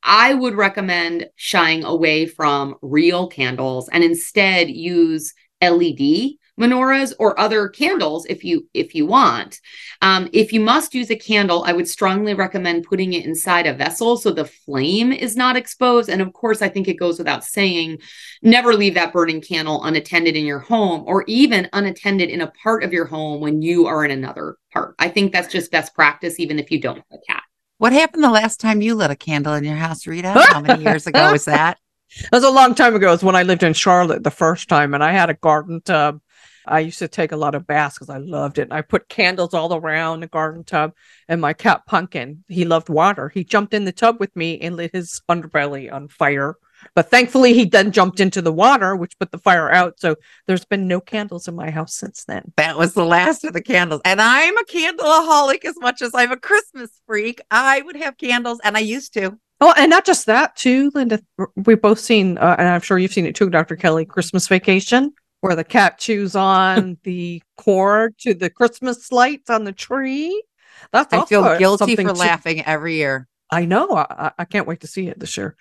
I 0.03 0.33
would 0.33 0.55
recommend 0.55 1.29
shying 1.35 1.83
away 1.83 2.25
from 2.25 2.75
real 2.81 3.27
candles 3.27 3.89
and 3.89 4.03
instead 4.03 4.69
use 4.69 5.33
LED 5.61 6.37
menorahs 6.59 7.13
or 7.17 7.39
other 7.39 7.67
candles 7.69 8.25
if 8.27 8.43
you 8.43 8.67
if 8.73 8.93
you 8.93 9.05
want. 9.05 9.59
Um, 10.01 10.29
if 10.33 10.53
you 10.53 10.59
must 10.59 10.93
use 10.93 11.09
a 11.09 11.15
candle, 11.15 11.63
I 11.65 11.73
would 11.73 11.87
strongly 11.87 12.33
recommend 12.33 12.83
putting 12.83 13.13
it 13.13 13.25
inside 13.25 13.65
a 13.65 13.73
vessel 13.73 14.17
so 14.17 14.31
the 14.31 14.45
flame 14.45 15.11
is 15.11 15.35
not 15.35 15.55
exposed. 15.55 16.09
And 16.09 16.21
of 16.21 16.33
course, 16.33 16.61
I 16.61 16.69
think 16.69 16.87
it 16.87 16.99
goes 16.99 17.17
without 17.17 17.43
saying, 17.43 17.99
never 18.41 18.73
leave 18.73 18.93
that 18.95 19.13
burning 19.13 19.41
candle 19.41 19.83
unattended 19.83 20.35
in 20.35 20.45
your 20.45 20.59
home 20.59 21.03
or 21.07 21.23
even 21.27 21.69
unattended 21.73 22.29
in 22.29 22.41
a 22.41 22.51
part 22.63 22.83
of 22.83 22.93
your 22.93 23.05
home 23.05 23.41
when 23.41 23.61
you 23.61 23.87
are 23.87 24.05
in 24.05 24.11
another 24.11 24.57
part. 24.71 24.95
I 24.99 25.09
think 25.09 25.31
that's 25.31 25.51
just 25.51 25.71
best 25.71 25.95
practice, 25.95 26.39
even 26.39 26.59
if 26.59 26.69
you 26.69 26.79
don't 26.79 26.97
have 26.97 27.19
a 27.19 27.31
cat. 27.31 27.43
What 27.81 27.93
happened 27.93 28.23
the 28.23 28.29
last 28.29 28.59
time 28.59 28.83
you 28.83 28.93
lit 28.93 29.09
a 29.09 29.15
candle 29.15 29.55
in 29.55 29.63
your 29.63 29.75
house, 29.75 30.05
Rita? 30.05 30.33
How 30.33 30.61
many 30.61 30.83
years 30.83 31.07
ago 31.07 31.31
was 31.31 31.45
that? 31.45 31.79
That 32.21 32.31
was 32.31 32.43
a 32.43 32.51
long 32.51 32.75
time 32.75 32.93
ago. 32.93 33.07
It 33.07 33.13
was 33.13 33.23
when 33.23 33.35
I 33.35 33.41
lived 33.41 33.63
in 33.63 33.73
Charlotte 33.73 34.23
the 34.23 34.29
first 34.29 34.69
time, 34.69 34.93
and 34.93 35.03
I 35.03 35.11
had 35.13 35.31
a 35.31 35.33
garden 35.33 35.81
tub. 35.83 36.21
I 36.67 36.81
used 36.81 36.99
to 36.99 37.07
take 37.07 37.31
a 37.31 37.37
lot 37.37 37.55
of 37.55 37.65
baths 37.65 37.95
because 37.95 38.11
I 38.11 38.19
loved 38.19 38.59
it. 38.59 38.69
And 38.69 38.73
I 38.73 38.83
put 38.83 39.09
candles 39.09 39.55
all 39.55 39.73
around 39.73 40.19
the 40.19 40.27
garden 40.27 40.63
tub. 40.63 40.93
And 41.27 41.41
my 41.41 41.53
cat 41.53 41.87
Pumpkin, 41.87 42.43
he 42.47 42.65
loved 42.65 42.87
water. 42.87 43.29
He 43.29 43.43
jumped 43.43 43.73
in 43.73 43.85
the 43.85 43.91
tub 43.91 44.19
with 44.19 44.35
me 44.35 44.59
and 44.59 44.75
lit 44.75 44.91
his 44.93 45.19
underbelly 45.27 45.91
on 45.91 46.07
fire. 46.07 46.57
But 46.95 47.09
thankfully, 47.09 47.53
he 47.53 47.65
then 47.65 47.91
jumped 47.91 48.19
into 48.19 48.41
the 48.41 48.51
water, 48.51 48.95
which 48.95 49.17
put 49.19 49.31
the 49.31 49.37
fire 49.37 49.71
out. 49.71 49.99
So 49.99 50.15
there's 50.47 50.65
been 50.65 50.87
no 50.87 50.99
candles 50.99 51.47
in 51.47 51.55
my 51.55 51.69
house 51.69 51.93
since 51.93 52.25
then. 52.25 52.51
That 52.57 52.77
was 52.77 52.93
the 52.93 53.05
last 53.05 53.43
of 53.43 53.53
the 53.53 53.61
candles. 53.61 54.01
And 54.05 54.21
I'm 54.21 54.57
a 54.57 54.63
candleaholic 54.63 55.65
as 55.65 55.75
much 55.79 56.01
as 56.01 56.11
I'm 56.13 56.31
a 56.31 56.37
Christmas 56.37 56.91
freak. 57.05 57.41
I 57.49 57.81
would 57.81 57.95
have 57.95 58.17
candles, 58.17 58.59
and 58.63 58.75
I 58.75 58.81
used 58.81 59.13
to. 59.13 59.37
Oh, 59.59 59.73
and 59.77 59.89
not 59.91 60.05
just 60.05 60.25
that, 60.25 60.55
too, 60.55 60.91
Linda. 60.95 61.21
We've 61.55 61.81
both 61.81 61.99
seen, 61.99 62.37
uh, 62.39 62.55
and 62.57 62.67
I'm 62.67 62.81
sure 62.81 62.97
you've 62.97 63.13
seen 63.13 63.27
it 63.27 63.35
too, 63.35 63.49
Dr. 63.49 63.75
Kelly, 63.75 64.05
Christmas 64.05 64.47
Vacation, 64.47 65.13
where 65.41 65.55
the 65.55 65.63
cat 65.63 65.99
chews 65.99 66.35
on 66.35 66.97
the 67.03 67.43
cord 67.57 68.17
to 68.19 68.33
the 68.33 68.49
Christmas 68.49 69.11
lights 69.11 69.49
on 69.49 69.63
the 69.63 69.71
tree. 69.71 70.43
That's 70.91 71.13
I 71.13 71.25
feel 71.25 71.57
guilty 71.59 71.95
for 71.95 72.03
to- 72.05 72.13
laughing 72.13 72.65
every 72.65 72.95
year. 72.95 73.27
I 73.51 73.65
know. 73.65 73.89
I, 73.91 74.05
I- 74.09 74.31
I 74.39 74.45
can't 74.45 74.67
wait 74.67 74.81
to 74.81 74.87
see 74.87 75.07
it 75.07 75.19
this 75.19 75.37
year. 75.37 75.55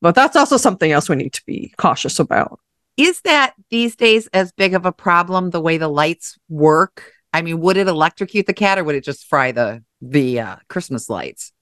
But 0.00 0.14
that's 0.14 0.36
also 0.36 0.56
something 0.56 0.90
else 0.90 1.08
we 1.08 1.16
need 1.16 1.32
to 1.34 1.42
be 1.46 1.72
cautious 1.78 2.18
about. 2.18 2.60
Is 2.96 3.20
that 3.22 3.54
these 3.70 3.94
days 3.94 4.26
as 4.28 4.52
big 4.52 4.74
of 4.74 4.86
a 4.86 4.92
problem 4.92 5.50
the 5.50 5.60
way 5.60 5.76
the 5.78 5.88
lights 5.88 6.38
work? 6.48 7.12
I 7.32 7.42
mean, 7.42 7.60
would 7.60 7.76
it 7.76 7.88
electrocute 7.88 8.46
the 8.46 8.54
cat 8.54 8.78
or 8.78 8.84
would 8.84 8.94
it 8.94 9.04
just 9.04 9.26
fry 9.26 9.52
the 9.52 9.82
the 10.00 10.40
uh, 10.40 10.56
Christmas 10.68 11.08
lights? 11.08 11.52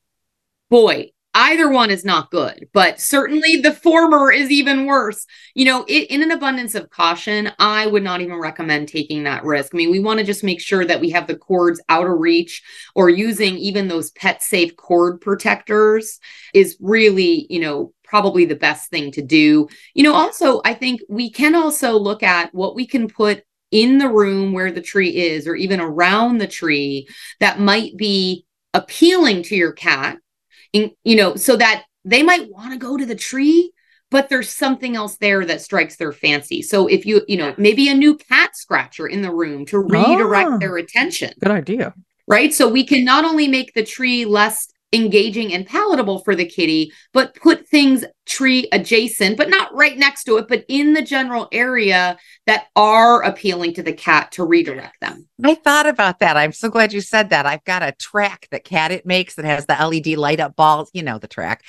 boy 0.71 1.11
either 1.35 1.69
one 1.69 1.91
is 1.91 2.05
not 2.05 2.31
good 2.31 2.69
but 2.73 3.01
certainly 3.01 3.57
the 3.57 3.73
former 3.73 4.31
is 4.33 4.51
even 4.51 4.87
worse. 4.87 5.27
You 5.55 5.65
know 5.67 5.85
it, 5.89 6.11
in 6.11 6.23
an 6.23 6.31
abundance 6.31 6.75
of 6.75 6.91
caution 6.91 7.53
i 7.59 7.87
would 7.87 8.03
not 8.03 8.21
even 8.21 8.37
recommend 8.39 8.89
taking 8.89 9.25
that 9.25 9.45
risk. 9.45 9.75
I 9.75 9.79
mean 9.79 9.91
we 9.91 10.01
want 10.01 10.21
to 10.21 10.25
just 10.25 10.45
make 10.45 10.61
sure 10.61 10.85
that 10.85 11.01
we 11.01 11.11
have 11.11 11.27
the 11.27 11.37
cords 11.37 11.81
out 11.89 12.07
of 12.07 12.19
reach 12.19 12.63
or 12.95 13.09
using 13.09 13.57
even 13.57 13.89
those 13.89 14.11
pet 14.13 14.43
safe 14.43 14.77
cord 14.77 15.21
protectors 15.21 16.19
is 16.53 16.77
really 16.81 17.47
you 17.51 17.61
know 17.61 17.93
probably 18.05 18.45
the 18.45 18.55
best 18.55 18.91
thing 18.91 19.11
to 19.13 19.23
do. 19.23 19.69
You 19.95 20.05
know 20.05 20.15
also 20.15 20.61
i 20.65 20.75
think 20.75 21.01
we 21.09 21.31
can 21.31 21.55
also 21.55 21.99
look 21.99 22.23
at 22.23 22.55
what 22.55 22.75
we 22.75 22.87
can 22.87 23.09
put 23.09 23.45
in 23.71 23.99
the 23.99 24.09
room 24.09 24.53
where 24.53 24.71
the 24.71 24.81
tree 24.81 25.17
is 25.17 25.49
or 25.49 25.57
even 25.57 25.81
around 25.81 26.39
the 26.39 26.47
tree 26.47 27.09
that 27.41 27.59
might 27.59 27.97
be 27.97 28.47
appealing 28.73 29.43
to 29.43 29.57
your 29.57 29.73
cat 29.73 30.19
in, 30.75 30.91
you 31.05 31.17
know, 31.17 31.37
so 31.37 31.57
that 31.57 31.85
they 32.05 32.23
might 32.23 32.51
want 32.51 32.73
to 32.73 32.79
go 32.79 32.99
to 32.99 33.07
the 33.07 33.15
tree, 33.15 33.73
but 34.11 34.29
there's 34.29 34.51
something 34.51 34.95
else 34.97 35.17
there 35.17 35.47
that 35.47 35.63
strikes 35.63 35.97
their 35.97 36.13
fancy. 36.13 36.61
So 36.61 36.87
if 36.89 37.07
you, 37.07 37.23
you 37.27 37.39
know, 37.39 37.55
maybe 37.57 37.89
a 37.89 37.95
new 37.95 38.17
cat 38.19 38.55
scratcher 38.55 39.07
in 39.07 39.23
the 39.23 39.33
room 39.33 39.65
to 39.67 39.79
redirect 39.79 40.51
Ah. 40.51 40.59
their 40.59 40.77
attention, 40.77 41.33
Good 41.41 41.51
idea. 41.53 41.95
right? 42.29 42.53
So 42.53 42.69
we 42.69 42.85
can 42.85 43.05
not 43.05 43.25
only 43.25 43.49
make 43.49 43.73
the 43.73 43.85
tree 43.85 44.25
less 44.27 44.69
engaging 44.93 45.53
and 45.53 45.67
palatable 45.67 46.21
for 46.21 46.37
the 46.37 46.47
kitty, 46.47 46.93
but 47.13 47.35
put 47.35 47.67
things 47.69 48.05
tree 48.27 48.69
adjacent, 48.73 49.37
but 49.37 49.51
not 49.51 49.75
right 49.75 49.99
next 49.99 50.25
to 50.25 50.37
it, 50.37 50.47
but 50.49 50.65
in 50.69 50.93
the 50.93 51.03
general 51.03 51.49
area 51.53 52.17
that 52.47 52.67
are 52.77 53.23
appealing 53.23 53.75
to 53.75 53.83
the 53.83 53.93
cat 53.93 54.31
to 54.33 54.45
redirect 54.45 55.01
them. 55.01 55.27
I 55.45 55.55
thought 55.55 55.87
about 55.87 56.21
that. 56.21 56.37
I'm 56.37 56.53
so 56.53 56.69
glad 56.69 56.93
you 56.93 57.01
said 57.01 57.31
that. 57.31 57.45
I've 57.47 57.65
got 57.65 57.83
a 57.83 57.93
track 57.93 58.47
that 58.51 58.65
Catit 58.65 59.05
makes 59.05 59.35
that 59.35 59.45
has 59.45 59.67
the 59.67 59.75
LED 59.75 60.17
light 60.17 60.41
up 60.41 60.57
balls. 60.57 60.91
You 60.93 61.03
know 61.03 61.19
the 61.19 61.29
track. 61.29 61.65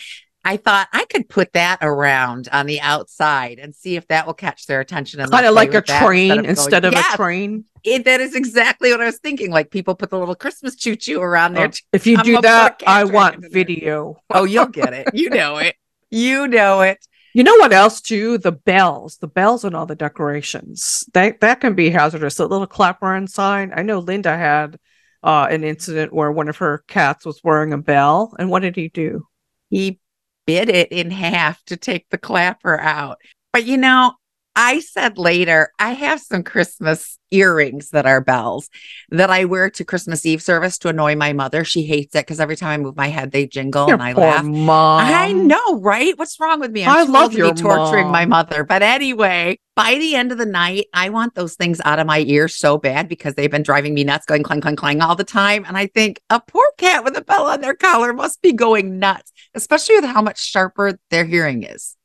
I 0.45 0.57
thought 0.57 0.87
I 0.93 1.05
could 1.05 1.27
put 1.27 1.53
that 1.53 1.79
around 1.81 2.47
on 2.53 2.67
the 2.67 2.79
outside 2.79 3.57
and 3.59 3.75
see 3.75 3.95
if 3.95 4.07
that 4.09 4.27
will 4.27 4.35
catch 4.35 4.67
their 4.67 4.79
attention. 4.79 5.19
And 5.19 5.31
Kind 5.31 5.45
of 5.47 5.55
like 5.55 5.73
a 5.73 5.81
train 5.81 6.45
instead 6.45 6.85
of 6.85 6.93
Yes, 6.93 7.13
a 7.13 7.17
train. 7.17 7.65
it- 7.83 8.05
that 8.05 8.21
is 8.21 8.35
exactly 8.35 8.91
what 8.91 9.01
I 9.01 9.05
was 9.05 9.17
thinking. 9.17 9.49
Like 9.51 9.71
people 9.71 9.95
put 9.95 10.11
the 10.11 10.19
little 10.19 10.35
Christmas 10.35 10.75
choo 10.75 10.95
choo 10.95 11.19
around 11.19 11.53
there. 11.55 11.67
Oh, 11.69 11.77
if 11.93 12.05
you 12.05 12.17
I'm 12.17 12.23
do 12.25 12.37
a 12.37 12.41
that, 12.41 12.83
I 12.85 13.03
want 13.05 13.41
there. 13.41 13.49
video. 13.49 14.17
Oh, 14.29 14.43
you'll 14.43 14.67
get 14.67 14.93
it. 14.93 15.09
You 15.13 15.29
know 15.31 15.57
it. 15.57 15.75
You 16.11 16.47
know 16.47 16.81
it. 16.81 16.99
You 17.33 17.43
know 17.43 17.55
what 17.55 17.73
else 17.73 17.99
too? 17.99 18.37
The 18.37 18.53
bells, 18.53 19.17
the 19.17 19.27
bells 19.27 19.65
and 19.65 19.75
all 19.75 19.85
the 19.85 19.95
decorations. 19.95 21.03
That 21.13 21.41
that 21.41 21.59
can 21.59 21.73
be 21.73 21.89
hazardous. 21.89 22.35
The 22.35 22.47
little 22.47 22.67
clapper 22.67 23.15
inside. 23.15 23.71
I 23.75 23.81
know 23.81 23.99
Linda 23.99 24.37
had 24.37 24.77
uh, 25.23 25.47
an 25.49 25.63
incident 25.63 26.13
where 26.13 26.31
one 26.31 26.47
of 26.49 26.57
her 26.57 26.83
cats 26.87 27.25
was 27.25 27.41
wearing 27.43 27.73
a 27.73 27.77
bell, 27.77 28.33
and 28.37 28.49
what 28.51 28.61
did 28.61 28.75
he 28.75 28.89
do? 28.89 29.25
he 29.71 29.99
bit 30.45 30.69
it 30.69 30.91
in 30.91 31.11
half 31.11 31.63
to 31.65 31.77
take 31.77 32.09
the 32.09 32.17
clapper 32.17 32.79
out. 32.79 33.17
But 33.53 33.65
you 33.65 33.77
know, 33.77 34.13
I 34.55 34.79
said 34.79 35.17
later, 35.17 35.71
I 35.79 35.91
have 35.91 36.21
some 36.21 36.43
Christmas 36.43 37.17
earrings 37.31 37.89
that 37.89 38.05
are 38.05 38.21
bells 38.21 38.69
that 39.09 39.29
I 39.29 39.43
wear 39.45 39.69
to 39.71 39.83
Christmas 39.83 40.25
Eve 40.25 40.41
service 40.41 40.77
to 40.79 40.88
annoy 40.89 41.15
my 41.15 41.33
mother. 41.33 41.65
She 41.65 41.83
hates 41.83 42.15
it 42.15 42.19
because 42.25 42.39
every 42.39 42.55
time 42.55 42.69
I 42.79 42.83
move 42.83 42.95
my 42.95 43.07
head, 43.09 43.31
they 43.31 43.47
jingle 43.47 43.88
Your 43.88 43.95
and 43.95 44.03
I 44.03 44.13
poor 44.13 44.24
laugh. 44.24 44.45
mom. 44.45 45.01
I 45.03 45.33
know, 45.33 45.81
right? 45.81 46.17
What's 46.17 46.39
wrong 46.39 46.62
with 46.62 46.71
me? 46.71 46.85
I'm 46.85 46.95
I 46.95 47.03
love 47.03 47.31
to 47.31 47.38
your 47.38 47.53
be 47.53 47.62
torturing 47.62 48.09
my 48.12 48.25
mother. 48.25 48.63
But 48.63 48.81
anyway, 48.81 49.59
by 49.75 49.95
the 49.95 50.15
end 50.15 50.31
of 50.31 50.38
the 50.38 50.45
night, 50.45 50.85
I 50.93 51.09
want 51.09 51.35
those 51.35 51.55
things 51.55 51.81
out 51.83 52.00
of 52.00 52.07
my 52.07 52.19
ears 52.19 52.55
so 52.55 52.77
bad 52.77 53.09
because 53.09 53.35
they've 53.35 53.51
been 53.51 53.63
driving 53.63 53.93
me 53.93 54.05
nuts, 54.05 54.25
going 54.25 54.43
clang, 54.43 54.62
clang, 54.62 54.77
clang 54.77 55.01
all 55.01 55.15
the 55.17 55.25
time. 55.25 55.65
And 55.67 55.77
I 55.77 55.88
think 55.88 56.21
a 56.29 56.39
poor 56.39 56.71
cat 56.77 57.03
with 57.03 57.17
a 57.17 57.21
bell 57.21 57.47
on 57.47 57.59
their 57.59 57.75
collar 57.75 58.13
must 58.13 58.41
be 58.41 58.53
going 58.53 59.00
nuts, 59.00 59.33
especially 59.53 59.95
with 59.95 60.05
how 60.05 60.21
much 60.21 60.39
sharper 60.41 60.97
their 61.09 61.25
hearing 61.25 61.63
is. 61.63 61.97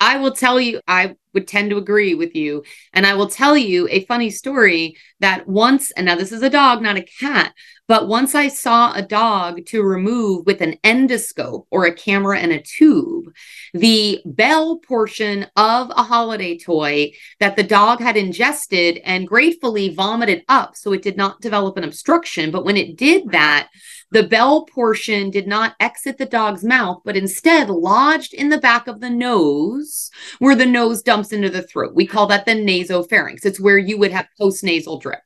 I 0.00 0.18
will 0.18 0.32
tell 0.32 0.60
you, 0.60 0.80
I 0.86 1.16
would 1.38 1.48
tend 1.48 1.70
to 1.70 1.76
agree 1.76 2.14
with 2.14 2.34
you. 2.34 2.64
And 2.92 3.06
I 3.06 3.14
will 3.14 3.28
tell 3.28 3.56
you 3.56 3.86
a 3.90 4.04
funny 4.06 4.30
story 4.30 4.96
that 5.20 5.46
once, 5.46 5.92
and 5.92 6.06
now 6.06 6.16
this 6.16 6.32
is 6.32 6.42
a 6.42 6.50
dog, 6.50 6.82
not 6.82 6.96
a 6.96 7.06
cat, 7.20 7.54
but 7.86 8.08
once 8.08 8.34
I 8.34 8.48
saw 8.48 8.92
a 8.92 9.02
dog 9.02 9.64
to 9.66 9.82
remove 9.82 10.46
with 10.46 10.60
an 10.60 10.76
endoscope 10.84 11.66
or 11.70 11.86
a 11.86 11.94
camera 11.94 12.38
and 12.38 12.52
a 12.52 12.60
tube 12.60 13.32
the 13.72 14.20
bell 14.24 14.78
portion 14.78 15.46
of 15.56 15.90
a 15.90 16.02
holiday 16.02 16.58
toy 16.58 17.12
that 17.40 17.56
the 17.56 17.62
dog 17.62 18.00
had 18.00 18.16
ingested 18.16 18.98
and 19.04 19.28
gratefully 19.28 19.94
vomited 19.94 20.44
up. 20.48 20.76
So 20.76 20.92
it 20.92 21.02
did 21.02 21.16
not 21.16 21.40
develop 21.40 21.76
an 21.76 21.84
obstruction. 21.84 22.50
But 22.50 22.64
when 22.64 22.76
it 22.76 22.96
did 22.96 23.30
that, 23.30 23.68
The 24.10 24.22
bell 24.22 24.64
portion 24.64 25.30
did 25.30 25.46
not 25.46 25.74
exit 25.80 26.16
the 26.16 26.24
dog's 26.24 26.64
mouth, 26.64 27.02
but 27.04 27.14
instead 27.16 27.68
lodged 27.68 28.32
in 28.32 28.48
the 28.48 28.56
back 28.58 28.86
of 28.86 29.00
the 29.00 29.10
nose, 29.10 30.10
where 30.38 30.56
the 30.56 30.64
nose 30.64 31.02
dumps 31.02 31.30
into 31.32 31.50
the 31.50 31.60
throat. 31.62 31.94
We 31.94 32.06
call 32.06 32.26
that 32.28 32.46
the 32.46 32.52
nasopharynx. 32.52 33.44
It's 33.44 33.60
where 33.60 33.76
you 33.76 33.98
would 33.98 34.10
have 34.12 34.26
post 34.38 34.64
nasal 34.64 34.98
drip. 34.98 35.20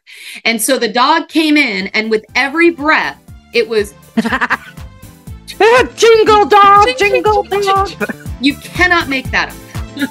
And 0.45 0.61
so 0.61 0.79
the 0.79 0.93
dog 0.93 1.29
came 1.29 1.57
in, 1.57 1.87
and 1.89 2.11
with 2.11 2.25
every 2.35 2.71
breath, 2.71 3.23
it 3.55 3.69
was 3.69 3.95
jingle 5.95 6.47
dog, 6.47 6.89
jingle, 6.99 7.45
dog. 7.45 7.91
You 8.41 8.57
cannot 8.57 9.09
make 9.09 9.31
that 9.31 9.51
up. 9.51 9.57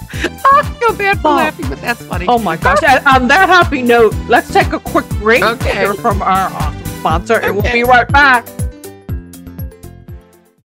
Oh, 0.54 0.62
I 0.64 0.64
feel 0.80 0.96
bad 0.96 1.20
for 1.22 1.28
Oh. 1.30 1.36
laughing, 1.36 1.68
but 1.68 1.82
that's 1.82 2.02
funny. 2.06 2.26
Oh 2.28 2.38
my 2.38 2.56
gosh. 2.56 2.78
And 2.88 3.06
on 3.08 3.28
that 3.30 3.50
happy 3.50 3.82
note, 3.82 4.14
let's 4.28 4.52
take 4.54 4.74
a 4.74 4.80
quick 4.80 5.08
break 5.20 5.44
Okay. 5.44 5.72
here 5.76 5.94
from 5.96 6.22
our 6.22 6.52
awesome 6.54 6.86
sponsor, 7.00 7.40
and 7.40 7.56
we'll 7.56 7.72
be 7.72 7.84
right 7.84 8.08
back. 8.10 8.46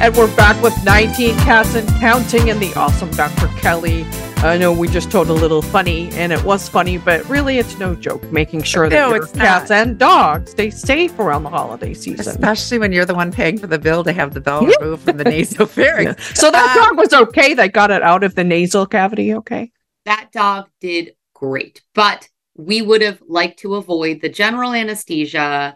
And 0.00 0.16
we're 0.16 0.34
back 0.36 0.60
with 0.62 0.72
19 0.84 1.34
cats 1.38 1.74
and 1.74 1.88
counting 2.00 2.50
and 2.50 2.60
the 2.60 2.72
awesome 2.74 3.10
Dr. 3.10 3.48
Kelly. 3.60 4.04
I 4.38 4.56
know 4.56 4.72
we 4.72 4.86
just 4.86 5.10
told 5.10 5.28
a 5.28 5.32
little 5.32 5.60
funny, 5.60 6.08
and 6.12 6.32
it 6.32 6.44
was 6.44 6.68
funny, 6.68 6.98
but 6.98 7.28
really 7.28 7.58
it's 7.58 7.76
no 7.80 7.96
joke 7.96 8.22
making 8.30 8.62
sure 8.62 8.88
that 8.88 8.94
No, 8.94 9.12
your 9.12 9.26
cats 9.26 9.70
not. 9.70 9.76
and 9.88 9.98
dogs 9.98 10.52
stay 10.52 10.70
safe 10.70 11.18
around 11.18 11.42
the 11.42 11.50
holiday 11.50 11.94
season. 11.94 12.20
Especially 12.20 12.78
when 12.78 12.92
you're 12.92 13.04
the 13.06 13.14
one 13.16 13.32
paying 13.32 13.58
for 13.58 13.66
the 13.66 13.78
bill 13.80 14.04
to 14.04 14.12
have 14.12 14.34
the 14.34 14.40
bell 14.40 14.62
Yeah. 14.62 14.76
removed 14.80 15.02
from 15.02 15.16
the 15.16 15.24
nasopharynx. 15.24 16.04
Yeah. 16.04 16.34
So 16.34 16.52
that 16.52 16.76
Uh, 16.76 16.84
dog 16.86 16.96
was 16.96 17.12
okay. 17.12 17.54
They 17.54 17.68
got 17.68 17.90
it 17.90 18.02
out 18.04 18.22
of 18.22 18.36
the 18.36 18.44
nasal 18.44 18.86
cavity. 18.86 19.34
Okay. 19.34 19.72
That 20.04 20.28
dog 20.32 20.68
did 20.80 21.14
great, 21.34 21.82
but 21.96 22.28
we 22.56 22.82
would 22.82 23.02
have 23.02 23.20
liked 23.26 23.58
to 23.60 23.74
avoid 23.74 24.20
the 24.20 24.28
general 24.28 24.72
anesthesia 24.74 25.74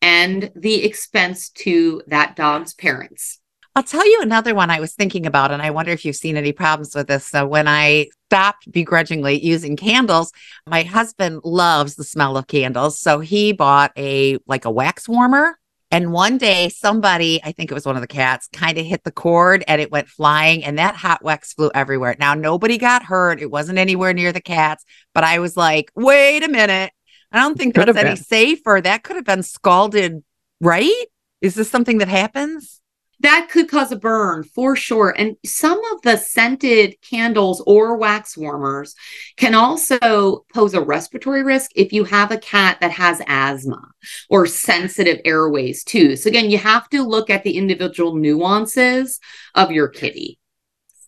and 0.00 0.52
the 0.54 0.84
expense 0.84 1.48
to 1.50 2.02
that 2.06 2.36
dog's 2.36 2.72
parents. 2.72 3.40
I'll 3.76 3.82
tell 3.82 4.10
you 4.10 4.22
another 4.22 4.54
one 4.54 4.70
I 4.70 4.80
was 4.80 4.94
thinking 4.94 5.26
about, 5.26 5.50
and 5.50 5.60
I 5.60 5.68
wonder 5.68 5.92
if 5.92 6.06
you've 6.06 6.16
seen 6.16 6.38
any 6.38 6.52
problems 6.52 6.94
with 6.94 7.08
this. 7.08 7.26
So, 7.26 7.46
when 7.46 7.68
I 7.68 8.06
stopped 8.28 8.72
begrudgingly 8.72 9.44
using 9.44 9.76
candles, 9.76 10.32
my 10.66 10.82
husband 10.82 11.42
loves 11.44 11.94
the 11.94 12.02
smell 12.02 12.38
of 12.38 12.46
candles. 12.46 12.98
So, 12.98 13.20
he 13.20 13.52
bought 13.52 13.92
a 13.94 14.38
like 14.46 14.64
a 14.64 14.70
wax 14.70 15.06
warmer. 15.06 15.58
And 15.90 16.10
one 16.10 16.38
day, 16.38 16.70
somebody, 16.70 17.38
I 17.44 17.52
think 17.52 17.70
it 17.70 17.74
was 17.74 17.84
one 17.84 17.96
of 17.96 18.00
the 18.00 18.08
cats, 18.08 18.48
kind 18.50 18.78
of 18.78 18.86
hit 18.86 19.04
the 19.04 19.12
cord 19.12 19.62
and 19.68 19.78
it 19.78 19.92
went 19.92 20.08
flying, 20.08 20.64
and 20.64 20.78
that 20.78 20.96
hot 20.96 21.22
wax 21.22 21.52
flew 21.52 21.70
everywhere. 21.74 22.16
Now, 22.18 22.32
nobody 22.32 22.78
got 22.78 23.02
hurt. 23.02 23.42
It 23.42 23.50
wasn't 23.50 23.78
anywhere 23.78 24.14
near 24.14 24.32
the 24.32 24.40
cats, 24.40 24.86
but 25.12 25.22
I 25.22 25.38
was 25.38 25.54
like, 25.54 25.92
wait 25.94 26.42
a 26.42 26.48
minute. 26.48 26.92
I 27.30 27.40
don't 27.40 27.58
think 27.58 27.74
that's 27.74 27.94
any 27.94 28.14
been. 28.14 28.16
safer. 28.16 28.80
That 28.82 29.02
could 29.02 29.16
have 29.16 29.26
been 29.26 29.42
scalded, 29.42 30.24
right? 30.62 31.04
Is 31.42 31.54
this 31.54 31.70
something 31.70 31.98
that 31.98 32.08
happens? 32.08 32.80
That 33.20 33.48
could 33.50 33.68
cause 33.68 33.92
a 33.92 33.96
burn 33.96 34.44
for 34.44 34.76
sure. 34.76 35.14
And 35.16 35.36
some 35.44 35.82
of 35.92 36.02
the 36.02 36.16
scented 36.16 36.96
candles 37.00 37.62
or 37.66 37.96
wax 37.96 38.36
warmers 38.36 38.94
can 39.36 39.54
also 39.54 40.44
pose 40.52 40.74
a 40.74 40.82
respiratory 40.82 41.42
risk 41.42 41.70
if 41.74 41.92
you 41.92 42.04
have 42.04 42.30
a 42.30 42.38
cat 42.38 42.78
that 42.80 42.90
has 42.90 43.22
asthma 43.26 43.82
or 44.28 44.46
sensitive 44.46 45.20
airways 45.24 45.82
too. 45.82 46.16
So, 46.16 46.28
again, 46.28 46.50
you 46.50 46.58
have 46.58 46.88
to 46.90 47.02
look 47.02 47.30
at 47.30 47.42
the 47.42 47.56
individual 47.56 48.16
nuances 48.16 49.18
of 49.54 49.70
your 49.70 49.88
kitty. 49.88 50.38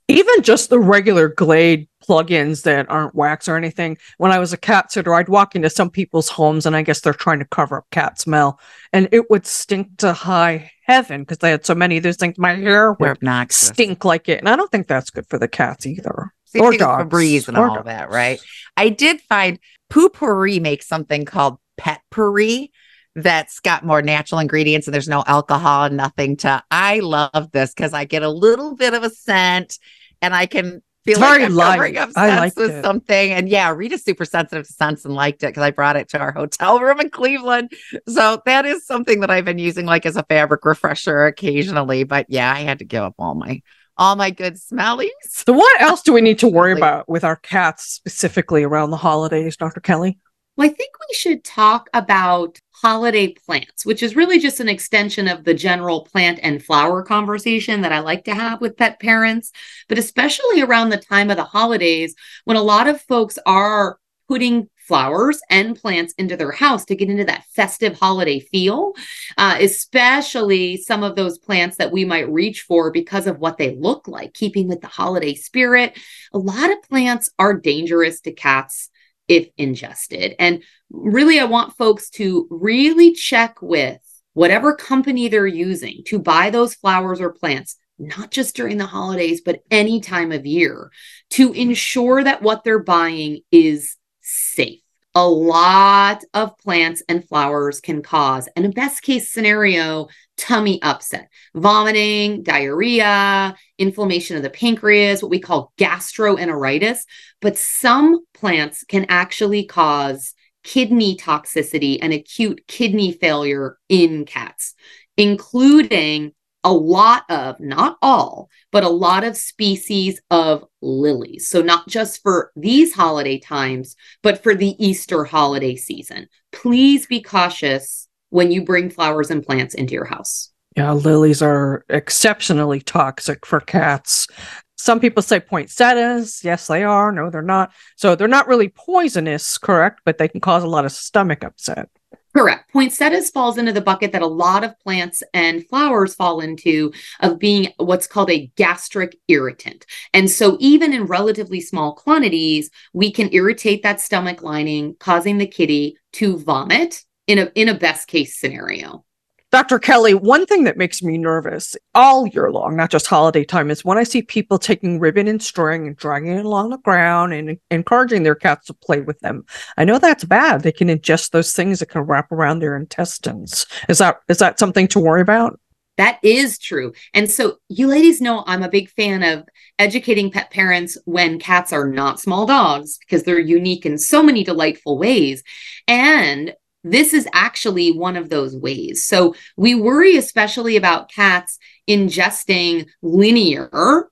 Even 0.08 0.42
just 0.42 0.70
the 0.70 0.78
regular 0.78 1.28
Glade 1.28 1.86
plugins 2.08 2.62
that 2.62 2.88
aren't 2.88 3.14
wax 3.14 3.46
or 3.46 3.56
anything. 3.56 3.98
When 4.16 4.32
I 4.32 4.38
was 4.38 4.54
a 4.54 4.56
cat 4.56 4.90
sitter, 4.90 5.14
I'd 5.14 5.28
walk 5.28 5.54
into 5.54 5.68
some 5.68 5.90
people's 5.90 6.30
homes 6.30 6.64
and 6.64 6.74
I 6.74 6.80
guess 6.82 7.02
they're 7.02 7.12
trying 7.12 7.40
to 7.40 7.44
cover 7.44 7.78
up 7.78 7.90
cat 7.90 8.18
smell, 8.18 8.58
and 8.92 9.08
it 9.12 9.28
would 9.30 9.46
stink 9.46 9.98
to 9.98 10.14
high 10.14 10.70
heaven 10.86 11.20
because 11.22 11.38
they 11.38 11.50
had 11.50 11.66
so 11.66 11.74
many 11.74 11.98
of 11.98 12.02
those 12.02 12.16
things. 12.16 12.38
My 12.38 12.54
hair 12.54 12.94
would 12.94 13.10
obnoxious. 13.10 13.68
stink 13.68 14.04
like 14.06 14.28
it, 14.30 14.38
and 14.38 14.48
I 14.48 14.56
don't 14.56 14.72
think 14.72 14.86
that's 14.86 15.10
good 15.10 15.26
for 15.28 15.38
the 15.38 15.48
cats 15.48 15.84
either. 15.86 16.32
Same 16.46 16.62
Or 16.62 16.72
dogs. 16.72 17.04
Febreze 17.04 17.48
and 17.48 17.58
Or 17.58 17.68
all 17.68 17.74
dogs. 17.76 17.86
that, 17.86 18.08
right? 18.10 18.40
I 18.78 18.88
did 18.88 19.20
find 19.20 19.58
Poo-Pourri 19.90 20.58
makes 20.60 20.86
something 20.88 21.26
called 21.26 21.58
Pet 21.76 22.00
Puree 22.10 22.72
that's 23.14 23.60
got 23.60 23.84
more 23.84 24.00
natural 24.00 24.38
ingredients 24.38 24.86
and 24.86 24.94
there's 24.94 25.08
no 25.08 25.24
alcohol 25.26 25.84
and 25.84 25.96
nothing 25.96 26.36
to. 26.38 26.62
I 26.70 27.00
love 27.00 27.50
this 27.52 27.74
because 27.74 27.92
I 27.92 28.04
get 28.04 28.22
a 28.22 28.30
little 28.30 28.76
bit 28.76 28.94
of 28.94 29.02
a 29.02 29.10
scent 29.10 29.78
and 30.22 30.34
I 30.34 30.46
can 30.46 30.82
feel 31.04 31.20
like 31.20 31.30
very 31.30 31.44
I'm 31.44 31.54
light. 31.54 31.72
covering 31.72 31.96
up 31.96 32.10
liked 32.16 32.56
with 32.56 32.70
it. 32.70 32.84
something. 32.84 33.32
And 33.32 33.48
yeah, 33.48 33.70
Rita's 33.70 34.04
super 34.04 34.24
sensitive 34.24 34.66
to 34.66 34.72
scents 34.72 35.04
and 35.04 35.14
liked 35.14 35.42
it 35.42 35.48
because 35.48 35.62
I 35.62 35.70
brought 35.70 35.96
it 35.96 36.08
to 36.10 36.18
our 36.18 36.32
hotel 36.32 36.80
room 36.82 37.00
in 37.00 37.10
Cleveland. 37.10 37.72
So 38.08 38.42
that 38.46 38.66
is 38.66 38.86
something 38.86 39.20
that 39.20 39.30
I've 39.30 39.44
been 39.44 39.58
using 39.58 39.86
like 39.86 40.06
as 40.06 40.16
a 40.16 40.22
fabric 40.24 40.64
refresher 40.64 41.26
occasionally. 41.26 42.04
But 42.04 42.26
yeah, 42.28 42.52
I 42.52 42.60
had 42.60 42.78
to 42.80 42.84
give 42.84 43.02
up 43.02 43.14
all 43.18 43.34
my 43.34 43.62
all 43.96 44.14
my 44.16 44.30
good 44.30 44.54
smellies. 44.54 45.08
So, 45.22 45.52
what 45.52 45.80
else 45.80 46.02
do 46.02 46.12
we 46.12 46.20
need 46.20 46.38
to 46.40 46.48
worry 46.48 46.72
about 46.76 47.08
with 47.08 47.24
our 47.24 47.36
cats 47.36 47.84
specifically 47.84 48.62
around 48.62 48.90
the 48.90 48.96
holidays, 48.96 49.56
Dr. 49.56 49.80
Kelly? 49.80 50.18
Well, 50.58 50.68
I 50.68 50.72
think 50.72 50.90
we 50.98 51.14
should 51.14 51.44
talk 51.44 51.88
about 51.94 52.58
holiday 52.72 53.28
plants, 53.28 53.86
which 53.86 54.02
is 54.02 54.16
really 54.16 54.40
just 54.40 54.58
an 54.58 54.68
extension 54.68 55.28
of 55.28 55.44
the 55.44 55.54
general 55.54 56.00
plant 56.02 56.40
and 56.42 56.60
flower 56.60 57.04
conversation 57.04 57.82
that 57.82 57.92
I 57.92 58.00
like 58.00 58.24
to 58.24 58.34
have 58.34 58.60
with 58.60 58.76
pet 58.76 58.98
parents, 58.98 59.52
but 59.88 59.98
especially 59.98 60.60
around 60.60 60.88
the 60.88 60.96
time 60.96 61.30
of 61.30 61.36
the 61.36 61.44
holidays 61.44 62.16
when 62.44 62.56
a 62.56 62.62
lot 62.62 62.88
of 62.88 63.00
folks 63.02 63.38
are 63.46 64.00
putting 64.26 64.68
flowers 64.74 65.40
and 65.48 65.76
plants 65.76 66.12
into 66.18 66.36
their 66.36 66.50
house 66.50 66.84
to 66.86 66.96
get 66.96 67.08
into 67.08 67.24
that 67.26 67.44
festive 67.52 67.96
holiday 67.96 68.40
feel, 68.40 68.94
uh, 69.36 69.58
especially 69.60 70.76
some 70.76 71.04
of 71.04 71.14
those 71.14 71.38
plants 71.38 71.76
that 71.76 71.92
we 71.92 72.04
might 72.04 72.28
reach 72.32 72.62
for 72.62 72.90
because 72.90 73.28
of 73.28 73.38
what 73.38 73.58
they 73.58 73.76
look 73.76 74.08
like, 74.08 74.34
keeping 74.34 74.66
with 74.66 74.80
the 74.80 74.88
holiday 74.88 75.34
spirit. 75.34 75.96
A 76.32 76.38
lot 76.38 76.72
of 76.72 76.82
plants 76.82 77.30
are 77.38 77.54
dangerous 77.54 78.20
to 78.22 78.32
cats 78.32 78.90
if 79.28 79.48
ingested. 79.56 80.34
And 80.38 80.62
really, 80.90 81.38
I 81.38 81.44
want 81.44 81.76
folks 81.76 82.10
to 82.10 82.46
really 82.50 83.12
check 83.12 83.60
with 83.62 84.00
whatever 84.32 84.74
company 84.74 85.28
they're 85.28 85.46
using 85.46 86.02
to 86.06 86.18
buy 86.18 86.50
those 86.50 86.74
flowers 86.74 87.20
or 87.20 87.30
plants, 87.30 87.76
not 87.98 88.30
just 88.30 88.56
during 88.56 88.78
the 88.78 88.86
holidays, 88.86 89.42
but 89.44 89.62
any 89.70 90.00
time 90.00 90.32
of 90.32 90.46
year 90.46 90.90
to 91.30 91.52
ensure 91.52 92.24
that 92.24 92.42
what 92.42 92.64
they're 92.64 92.78
buying 92.82 93.40
is 93.52 93.96
safe. 94.20 94.80
A 95.18 95.28
lot 95.28 96.22
of 96.32 96.56
plants 96.58 97.02
and 97.08 97.26
flowers 97.26 97.80
can 97.80 98.02
cause, 98.02 98.48
and 98.54 98.64
a 98.64 98.68
best 98.68 99.02
case 99.02 99.32
scenario, 99.32 100.06
tummy 100.36 100.80
upset, 100.80 101.28
vomiting, 101.56 102.44
diarrhea, 102.44 103.56
inflammation 103.78 104.36
of 104.36 104.44
the 104.44 104.50
pancreas, 104.50 105.20
what 105.20 105.32
we 105.32 105.40
call 105.40 105.72
gastroenteritis. 105.76 107.00
But 107.40 107.58
some 107.58 108.26
plants 108.32 108.84
can 108.84 109.06
actually 109.08 109.64
cause 109.64 110.34
kidney 110.62 111.16
toxicity 111.16 111.98
and 112.00 112.12
acute 112.12 112.62
kidney 112.68 113.10
failure 113.10 113.76
in 113.88 114.24
cats, 114.24 114.76
including 115.16 116.32
a 116.64 116.72
lot 116.72 117.24
of, 117.28 117.58
not 117.60 117.98
all, 118.02 118.50
but 118.72 118.84
a 118.84 118.88
lot 118.88 119.24
of 119.24 119.36
species 119.36 120.20
of 120.30 120.64
lilies. 120.82 121.48
So, 121.48 121.62
not 121.62 121.88
just 121.88 122.22
for 122.22 122.52
these 122.56 122.92
holiday 122.92 123.38
times, 123.38 123.96
but 124.22 124.42
for 124.42 124.54
the 124.54 124.74
Easter 124.84 125.24
holiday 125.24 125.76
season. 125.76 126.28
Please 126.52 127.06
be 127.06 127.22
cautious 127.22 128.08
when 128.30 128.50
you 128.50 128.64
bring 128.64 128.90
flowers 128.90 129.30
and 129.30 129.44
plants 129.44 129.74
into 129.74 129.94
your 129.94 130.04
house. 130.04 130.50
Yeah, 130.76 130.92
lilies 130.92 131.42
are 131.42 131.84
exceptionally 131.88 132.80
toxic 132.80 133.44
for 133.46 133.60
cats. 133.60 134.28
Some 134.76 135.00
people 135.00 135.22
say 135.22 135.40
poinsettias. 135.40 136.42
Yes, 136.44 136.68
they 136.68 136.84
are. 136.84 137.10
No, 137.10 137.30
they're 137.30 137.42
not. 137.42 137.72
So 137.96 138.14
they're 138.14 138.28
not 138.28 138.46
really 138.46 138.68
poisonous, 138.68 139.58
correct? 139.58 140.02
But 140.04 140.18
they 140.18 140.28
can 140.28 140.40
cause 140.40 140.62
a 140.62 140.68
lot 140.68 140.84
of 140.84 140.92
stomach 140.92 141.42
upset. 141.42 141.88
Correct. 142.36 142.70
Poinsettias 142.72 143.30
falls 143.30 143.58
into 143.58 143.72
the 143.72 143.80
bucket 143.80 144.12
that 144.12 144.22
a 144.22 144.26
lot 144.26 144.62
of 144.62 144.78
plants 144.80 145.22
and 145.34 145.66
flowers 145.66 146.14
fall 146.14 146.40
into 146.40 146.92
of 147.20 147.38
being 147.38 147.72
what's 147.78 148.06
called 148.06 148.30
a 148.30 148.50
gastric 148.54 149.16
irritant. 149.28 149.86
And 150.12 150.30
so, 150.30 150.56
even 150.60 150.92
in 150.92 151.06
relatively 151.06 151.60
small 151.60 151.94
quantities, 151.94 152.70
we 152.92 153.10
can 153.10 153.32
irritate 153.32 153.82
that 153.82 154.00
stomach 154.00 154.42
lining, 154.42 154.94
causing 155.00 155.38
the 155.38 155.46
kitty 155.46 155.96
to 156.14 156.38
vomit 156.38 157.02
in 157.26 157.38
a 157.38 157.50
in 157.54 157.68
a 157.68 157.74
best 157.74 158.08
case 158.08 158.38
scenario. 158.38 159.04
Dr. 159.50 159.78
Kelly, 159.78 160.12
one 160.12 160.44
thing 160.44 160.64
that 160.64 160.76
makes 160.76 161.02
me 161.02 161.16
nervous 161.16 161.74
all 161.94 162.26
year 162.26 162.50
long, 162.50 162.76
not 162.76 162.90
just 162.90 163.06
holiday 163.06 163.44
time, 163.44 163.70
is 163.70 163.82
when 163.82 163.96
I 163.96 164.02
see 164.02 164.20
people 164.20 164.58
taking 164.58 165.00
ribbon 165.00 165.26
and 165.26 165.42
string 165.42 165.86
and 165.86 165.96
dragging 165.96 166.32
it 166.32 166.44
along 166.44 166.68
the 166.68 166.76
ground 166.78 167.32
and 167.32 167.58
encouraging 167.70 168.24
their 168.24 168.34
cats 168.34 168.66
to 168.66 168.74
play 168.74 169.00
with 169.00 169.18
them. 169.20 169.46
I 169.78 169.84
know 169.84 169.98
that's 169.98 170.24
bad. 170.24 170.62
They 170.62 170.72
can 170.72 170.88
ingest 170.88 171.30
those 171.30 171.54
things 171.54 171.78
that 171.78 171.88
can 171.88 172.02
wrap 172.02 172.30
around 172.30 172.58
their 172.58 172.76
intestines. 172.76 173.64
Is 173.88 173.98
that 173.98 174.18
is 174.28 174.36
that 174.38 174.58
something 174.58 174.86
to 174.88 175.00
worry 175.00 175.22
about? 175.22 175.58
That 175.96 176.18
is 176.22 176.58
true. 176.58 176.92
And 177.14 177.30
so 177.30 177.56
you 177.68 177.88
ladies 177.88 178.20
know 178.20 178.44
I'm 178.46 178.62
a 178.62 178.68
big 178.68 178.90
fan 178.90 179.22
of 179.22 179.48
educating 179.78 180.30
pet 180.30 180.50
parents 180.50 180.98
when 181.06 181.40
cats 181.40 181.72
are 181.72 181.88
not 181.88 182.20
small 182.20 182.44
dogs 182.44 182.98
because 182.98 183.22
they're 183.22 183.38
unique 183.38 183.86
in 183.86 183.96
so 183.96 184.22
many 184.22 184.44
delightful 184.44 184.98
ways. 184.98 185.42
And 185.88 186.54
this 186.84 187.12
is 187.12 187.28
actually 187.32 187.92
one 187.92 188.16
of 188.16 188.28
those 188.30 188.56
ways. 188.56 189.04
So 189.04 189.34
we 189.56 189.74
worry 189.74 190.16
especially 190.16 190.76
about 190.76 191.10
cats 191.10 191.58
ingesting 191.88 192.86
linear 193.02 193.68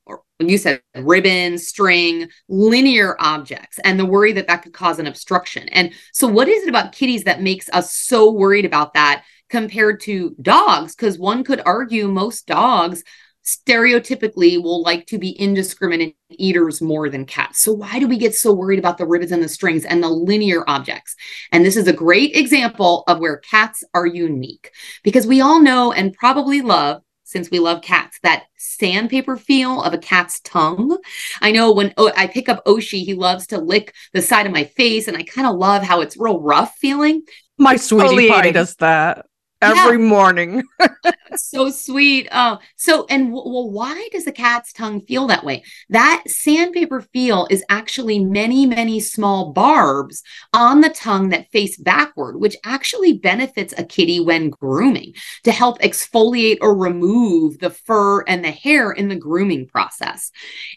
or 0.06 0.22
you 0.38 0.58
said 0.58 0.82
ribbon, 0.94 1.56
string, 1.56 2.28
linear 2.48 3.16
objects, 3.18 3.78
and 3.84 3.98
the 3.98 4.04
worry 4.04 4.32
that 4.32 4.46
that 4.48 4.62
could 4.62 4.74
cause 4.74 4.98
an 4.98 5.06
obstruction. 5.06 5.68
And 5.70 5.94
so, 6.12 6.26
what 6.26 6.48
is 6.48 6.64
it 6.64 6.68
about 6.68 6.92
kitties 6.92 7.24
that 7.24 7.40
makes 7.40 7.68
us 7.70 7.96
so 7.96 8.30
worried 8.30 8.66
about 8.66 8.94
that 8.94 9.24
compared 9.48 10.00
to 10.02 10.36
dogs? 10.42 10.94
Because 10.94 11.18
one 11.18 11.42
could 11.42 11.62
argue 11.64 12.08
most 12.08 12.46
dogs 12.46 13.02
stereotypically 13.46 14.60
will 14.60 14.82
like 14.82 15.06
to 15.06 15.18
be 15.18 15.30
indiscriminate 15.30 16.16
eaters 16.30 16.82
more 16.82 17.08
than 17.08 17.24
cats. 17.24 17.62
So 17.62 17.72
why 17.72 17.98
do 18.00 18.08
we 18.08 18.18
get 18.18 18.34
so 18.34 18.52
worried 18.52 18.80
about 18.80 18.98
the 18.98 19.06
ribbons 19.06 19.32
and 19.32 19.42
the 19.42 19.48
strings 19.48 19.84
and 19.84 20.02
the 20.02 20.08
linear 20.08 20.64
objects? 20.68 21.14
And 21.52 21.64
this 21.64 21.76
is 21.76 21.86
a 21.86 21.92
great 21.92 22.34
example 22.34 23.04
of 23.06 23.20
where 23.20 23.38
cats 23.38 23.84
are 23.94 24.06
unique 24.06 24.72
because 25.04 25.26
we 25.26 25.40
all 25.40 25.60
know 25.60 25.92
and 25.92 26.12
probably 26.12 26.60
love 26.60 27.02
since 27.26 27.50
we 27.50 27.58
love 27.58 27.82
cats, 27.82 28.20
that 28.22 28.44
sandpaper 28.56 29.36
feel 29.36 29.82
of 29.82 29.92
a 29.92 29.98
cat's 29.98 30.38
tongue. 30.40 30.96
I 31.40 31.50
know 31.50 31.72
when 31.72 31.92
oh, 31.96 32.12
I 32.16 32.28
pick 32.28 32.48
up 32.48 32.64
Oshi, 32.64 33.04
he 33.04 33.14
loves 33.14 33.48
to 33.48 33.58
lick 33.58 33.92
the 34.12 34.22
side 34.22 34.46
of 34.46 34.52
my 34.52 34.62
face, 34.62 35.08
and 35.08 35.16
I 35.16 35.24
kind 35.24 35.46
of 35.46 35.56
love 35.56 35.82
how 35.82 36.02
it's 36.02 36.16
real 36.16 36.40
rough 36.40 36.76
feeling. 36.76 37.22
My 37.58 37.76
sweetie 37.76 38.28
pie 38.28 38.52
does 38.52 38.76
that 38.76 39.26
every 39.62 40.02
yeah. 40.02 40.08
morning. 40.08 40.62
so 41.36 41.70
sweet. 41.70 42.28
Oh, 42.32 42.58
so 42.76 43.06
and 43.08 43.32
w- 43.32 43.52
well, 43.52 43.70
why 43.70 44.08
does 44.12 44.24
the 44.24 44.32
cat's 44.32 44.72
tongue 44.72 45.00
feel 45.00 45.26
that 45.26 45.44
way? 45.44 45.64
That 45.88 46.24
sandpaper 46.26 47.00
feel 47.00 47.46
is 47.50 47.64
actually 47.68 48.24
many, 48.24 48.66
many 48.66 49.00
small 49.00 49.52
barbs 49.52 50.22
on 50.52 50.80
the 50.80 50.90
tongue 50.90 51.30
that 51.30 51.50
face 51.50 51.76
backward, 51.76 52.40
which 52.40 52.56
actually 52.64 53.14
benefits 53.14 53.74
a 53.76 53.84
kitty 53.84 54.20
when 54.20 54.50
grooming 54.50 55.14
to 55.44 55.52
help 55.52 55.80
exfoliate 55.80 56.58
or 56.60 56.76
remove 56.76 57.58
the 57.58 57.70
fur 57.70 58.22
and 58.22 58.44
the 58.44 58.50
hair 58.50 58.92
in 58.92 59.08
the 59.08 59.16
grooming 59.16 59.66
process. 59.66 60.30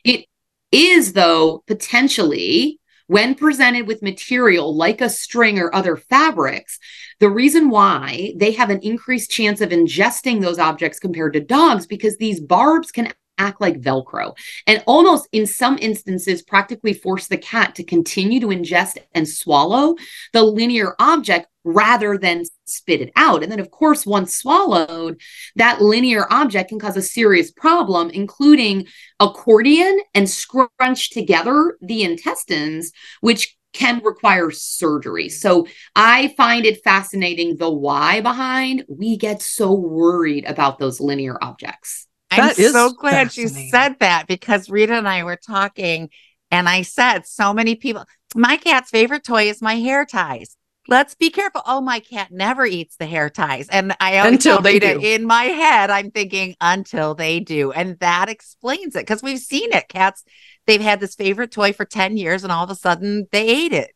It 0.04 0.26
is, 0.72 1.13
though, 1.13 1.63
potentially 1.68 2.80
when 3.10 3.34
presented 3.34 3.88
with 3.88 4.04
material 4.04 4.76
like 4.76 5.02
a 5.02 5.10
string 5.10 5.58
or 5.58 5.74
other 5.74 5.98
fabrics, 5.98 6.78
the 7.19 7.28
reason 7.28 7.72
why 7.72 8.34
they 8.36 8.52
have 8.52 8.69
an 8.69 8.80
increased 8.82 9.32
chance 9.32 9.62
of 9.62 9.72
ingesting 9.72 10.41
those 10.41 10.60
objects 10.60 11.00
compared 11.00 11.34
to 11.34 11.39
dogs 11.39 11.88
because 11.88 12.17
these 12.17 12.39
barbs 12.39 12.91
can 12.91 13.12
act 13.39 13.60
like 13.60 13.82
Velcro 13.82 14.38
and 14.67 14.84
almost 14.86 15.28
in 15.32 15.47
some 15.47 15.78
instances 15.80 16.43
practically 16.43 16.93
force 16.93 17.28
the 17.28 17.38
cat 17.38 17.73
to 17.75 17.84
continue 17.84 18.39
to 18.39 18.47
ingest 18.47 18.97
and 19.13 19.28
swallow 19.28 19.95
the 20.34 20.43
linear 20.43 20.95
object 20.99 21.47
rather 21.63 22.17
than 22.17 22.43
spit 22.65 23.02
it 23.02 23.12
out. 23.15 23.43
And 23.43 23.52
then, 23.52 23.60
of 23.60 23.71
course, 23.71 24.06
once 24.06 24.36
swallowed, 24.36 25.19
that 25.56 25.82
linear 25.82 26.25
object 26.32 26.69
can 26.69 26.80
cause 26.80 26.97
a 26.97 27.02
serious 27.02 27.52
problem, 27.52 28.10
including 28.12 28.88
accordion 29.19 29.99
and 30.13 30.30
scrunch 30.30 31.10
together 31.10 31.78
the 31.82 32.04
intestines, 32.04 32.91
which 33.21 33.58
can 33.73 34.02
require 34.04 34.49
surgery. 34.52 35.30
So 35.30 35.67
I 35.95 36.34
find 36.38 36.65
it 36.65 36.84
fascinating 36.84 37.58
the 37.58 37.69
why 37.69 38.21
behind 38.21 38.84
we 38.88 39.15
get 39.17 39.41
so 39.41 39.73
worried 39.73 40.45
about 40.45 40.80
those 40.80 40.99
linear 40.99 41.38
objects. 41.41 42.08
I'm 42.39 42.56
so 42.56 42.93
glad 42.93 43.36
you 43.38 43.47
said 43.47 43.97
that 43.99 44.28
because 44.28 44.69
Rita 44.69 44.93
and 44.93 45.08
I 45.08 45.23
were 45.23 45.38
talking 45.38 46.10
and 46.52 46.67
I 46.67 46.82
said 46.82 47.25
so 47.25 47.54
many 47.54 47.75
people 47.75 48.06
my 48.36 48.58
cat's 48.58 48.91
favorite 48.91 49.23
toy 49.23 49.49
is 49.49 49.62
my 49.62 49.75
hair 49.75 50.06
ties. 50.06 50.56
Let's 50.88 51.13
be 51.13 51.30
careful. 51.30 51.62
Oh, 51.67 51.82
my 51.82 51.99
cat 51.99 52.32
never 52.32 52.65
eats 52.65 52.95
the 52.95 53.06
hair 53.06 53.30
ties. 53.30 53.69
And 53.69 53.95
I 53.99 54.28
until 54.28 54.60
they 54.60 54.73
Rita, 54.73 54.93
do. 54.95 54.99
In 55.02 55.25
my 55.25 55.43
head, 55.43 55.91
I'm 55.91 56.10
thinking 56.10 56.56
until 56.60 57.13
they 57.13 57.39
do. 57.39 57.71
And 57.71 57.99
that 57.99 58.28
explains 58.28 58.95
it 58.95 59.02
because 59.02 59.21
we've 59.21 59.39
seen 59.39 59.71
it. 59.71 59.88
Cats 59.88 60.23
they've 60.65 60.82
had 60.82 60.99
this 60.99 61.15
favorite 61.15 61.52
toy 61.52 61.73
for 61.73 61.86
10 61.86 62.17
years 62.17 62.43
and 62.43 62.52
all 62.52 62.63
of 62.63 62.71
a 62.71 62.75
sudden 62.75 63.28
they 63.32 63.47
ate 63.47 63.73
it. 63.73 63.91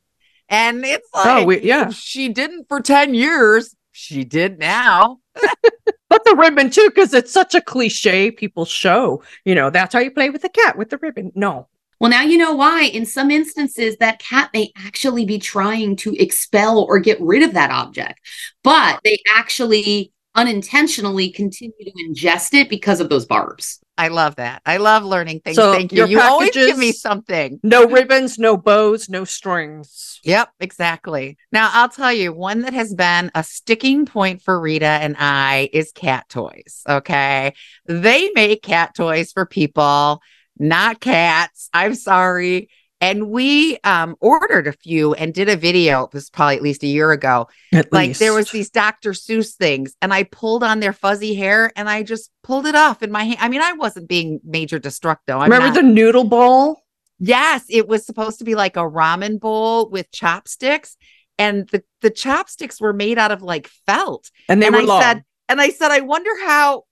And 0.49 0.85
it's 0.85 1.07
oh, 1.15 1.19
like, 1.19 1.43
oh, 1.43 1.45
we, 1.45 1.61
yeah, 1.61 1.89
she 1.89 2.29
didn't 2.29 2.67
for 2.67 2.79
10 2.79 3.15
years. 3.15 3.75
She 3.91 4.23
did 4.23 4.59
now. 4.59 5.19
but 6.13 6.23
the 6.25 6.35
ribbon 6.35 6.69
too, 6.69 6.91
because 6.93 7.11
it's 7.11 7.33
such 7.33 7.55
a 7.55 7.61
cliche 7.61 8.29
people 8.29 8.65
show. 8.65 9.23
You 9.45 9.55
know, 9.55 9.71
that's 9.71 9.95
how 9.95 9.99
you 9.99 10.11
play 10.11 10.29
with 10.29 10.43
the 10.43 10.49
cat 10.49 10.77
with 10.77 10.91
the 10.91 10.99
ribbon. 10.99 11.31
No. 11.33 11.67
Well, 11.99 12.11
now 12.11 12.21
you 12.21 12.37
know 12.37 12.53
why. 12.53 12.83
In 12.83 13.07
some 13.07 13.31
instances, 13.31 13.97
that 13.97 14.19
cat 14.19 14.51
may 14.53 14.71
actually 14.77 15.25
be 15.25 15.39
trying 15.39 15.95
to 15.97 16.15
expel 16.21 16.83
or 16.83 16.99
get 16.99 17.19
rid 17.19 17.41
of 17.41 17.55
that 17.55 17.71
object, 17.71 18.19
but 18.63 18.99
they 19.03 19.17
actually 19.33 20.11
unintentionally 20.35 21.31
continue 21.31 21.73
to 21.79 21.91
ingest 22.07 22.53
it 22.53 22.69
because 22.69 22.99
of 22.99 23.09
those 23.09 23.25
barbs. 23.25 23.82
I 23.97 24.07
love 24.07 24.37
that. 24.37 24.61
I 24.65 24.77
love 24.77 25.03
learning 25.03 25.41
things. 25.41 25.55
So 25.55 25.71
Thank 25.71 25.93
you. 25.93 26.07
You 26.07 26.19
always 26.19 26.51
give 26.51 26.77
me 26.77 26.91
something. 26.91 27.59
No 27.61 27.85
ribbons, 27.85 28.39
no 28.39 28.57
bows, 28.57 29.07
no 29.07 29.23
strings. 29.23 30.19
Yep, 30.23 30.49
exactly. 30.59 31.37
Now, 31.51 31.69
I'll 31.73 31.89
tell 31.89 32.11
you 32.11 32.33
one 32.33 32.61
that 32.61 32.73
has 32.73 32.93
been 32.93 33.29
a 33.35 33.43
sticking 33.43 34.05
point 34.05 34.41
for 34.41 34.59
Rita 34.59 34.85
and 34.85 35.15
I 35.19 35.69
is 35.73 35.91
cat 35.91 36.27
toys. 36.29 36.81
Okay. 36.89 37.53
They 37.85 38.31
make 38.33 38.63
cat 38.63 38.95
toys 38.95 39.31
for 39.31 39.45
people, 39.45 40.21
not 40.57 40.99
cats. 40.99 41.69
I'm 41.73 41.93
sorry. 41.93 42.69
And 43.03 43.29
we 43.29 43.77
um, 43.83 44.15
ordered 44.21 44.65
a 44.65 44.71
few 44.71 45.13
and 45.13 45.33
did 45.33 45.49
a 45.49 45.57
video. 45.57 46.05
It 46.05 46.13
was 46.13 46.29
probably 46.29 46.55
at 46.55 46.61
least 46.61 46.83
a 46.83 46.87
year 46.87 47.11
ago. 47.11 47.49
At 47.73 47.91
like 47.91 48.07
least. 48.07 48.21
there 48.21 48.33
was 48.33 48.49
these 48.49 48.69
Dr. 48.69 49.11
Seuss 49.11 49.55
things, 49.55 49.93
and 50.01 50.13
I 50.13 50.23
pulled 50.23 50.63
on 50.63 50.79
their 50.79 50.93
fuzzy 50.93 51.35
hair 51.35 51.69
and 51.75 51.89
I 51.89 52.03
just 52.03 52.31
pulled 52.43 52.65
it 52.65 52.75
off 52.75 53.03
in 53.03 53.11
my 53.11 53.25
hand. 53.25 53.39
I 53.41 53.49
mean, 53.49 53.59
I 53.61 53.73
wasn't 53.73 54.07
being 54.07 54.39
major 54.45 54.79
destructo. 54.79 55.35
I'm 55.35 55.51
Remember 55.51 55.67
not- 55.67 55.75
the 55.75 55.83
noodle 55.83 56.23
bowl? 56.23 56.77
Yes, 57.19 57.65
it 57.69 57.89
was 57.89 58.05
supposed 58.05 58.39
to 58.39 58.45
be 58.45 58.55
like 58.55 58.77
a 58.77 58.81
ramen 58.81 59.37
bowl 59.37 59.89
with 59.89 60.09
chopsticks, 60.11 60.95
and 61.37 61.67
the 61.69 61.83
the 61.99 62.09
chopsticks 62.09 62.79
were 62.79 62.93
made 62.93 63.17
out 63.17 63.31
of 63.33 63.41
like 63.41 63.67
felt. 63.85 64.31
And 64.47 64.61
they 64.61 64.67
and 64.67 64.75
were 64.75 64.81
I 64.81 64.85
long. 64.85 65.01
Said, 65.01 65.23
and 65.49 65.59
I 65.59 65.69
said, 65.71 65.91
I 65.91 65.99
wonder 65.99 66.31
how 66.45 66.83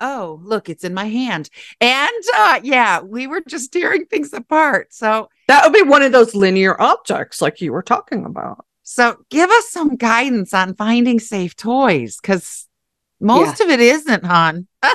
oh 0.00 0.40
look 0.42 0.68
it's 0.68 0.84
in 0.84 0.94
my 0.94 1.06
hand. 1.06 1.50
And 1.80 2.24
uh 2.36 2.60
yeah 2.62 3.00
we 3.00 3.26
were 3.26 3.42
just 3.46 3.72
tearing 3.72 4.06
things 4.06 4.32
apart. 4.32 4.92
So 4.92 5.28
that 5.48 5.64
would 5.64 5.72
be 5.72 5.82
one 5.82 6.02
of 6.02 6.12
those 6.12 6.34
linear 6.34 6.80
objects 6.80 7.40
like 7.40 7.60
you 7.60 7.72
were 7.72 7.82
talking 7.82 8.24
about. 8.24 8.64
So 8.82 9.24
give 9.30 9.50
us 9.50 9.70
some 9.70 9.96
guidance 9.96 10.52
on 10.52 10.74
finding 10.74 11.18
safe 11.18 11.56
toys 11.56 12.18
because 12.20 12.68
most 13.20 13.60
yeah. 13.60 13.66
of 13.66 13.72
it 13.72 13.80
isn't 13.80 14.24
hon. 14.24 14.66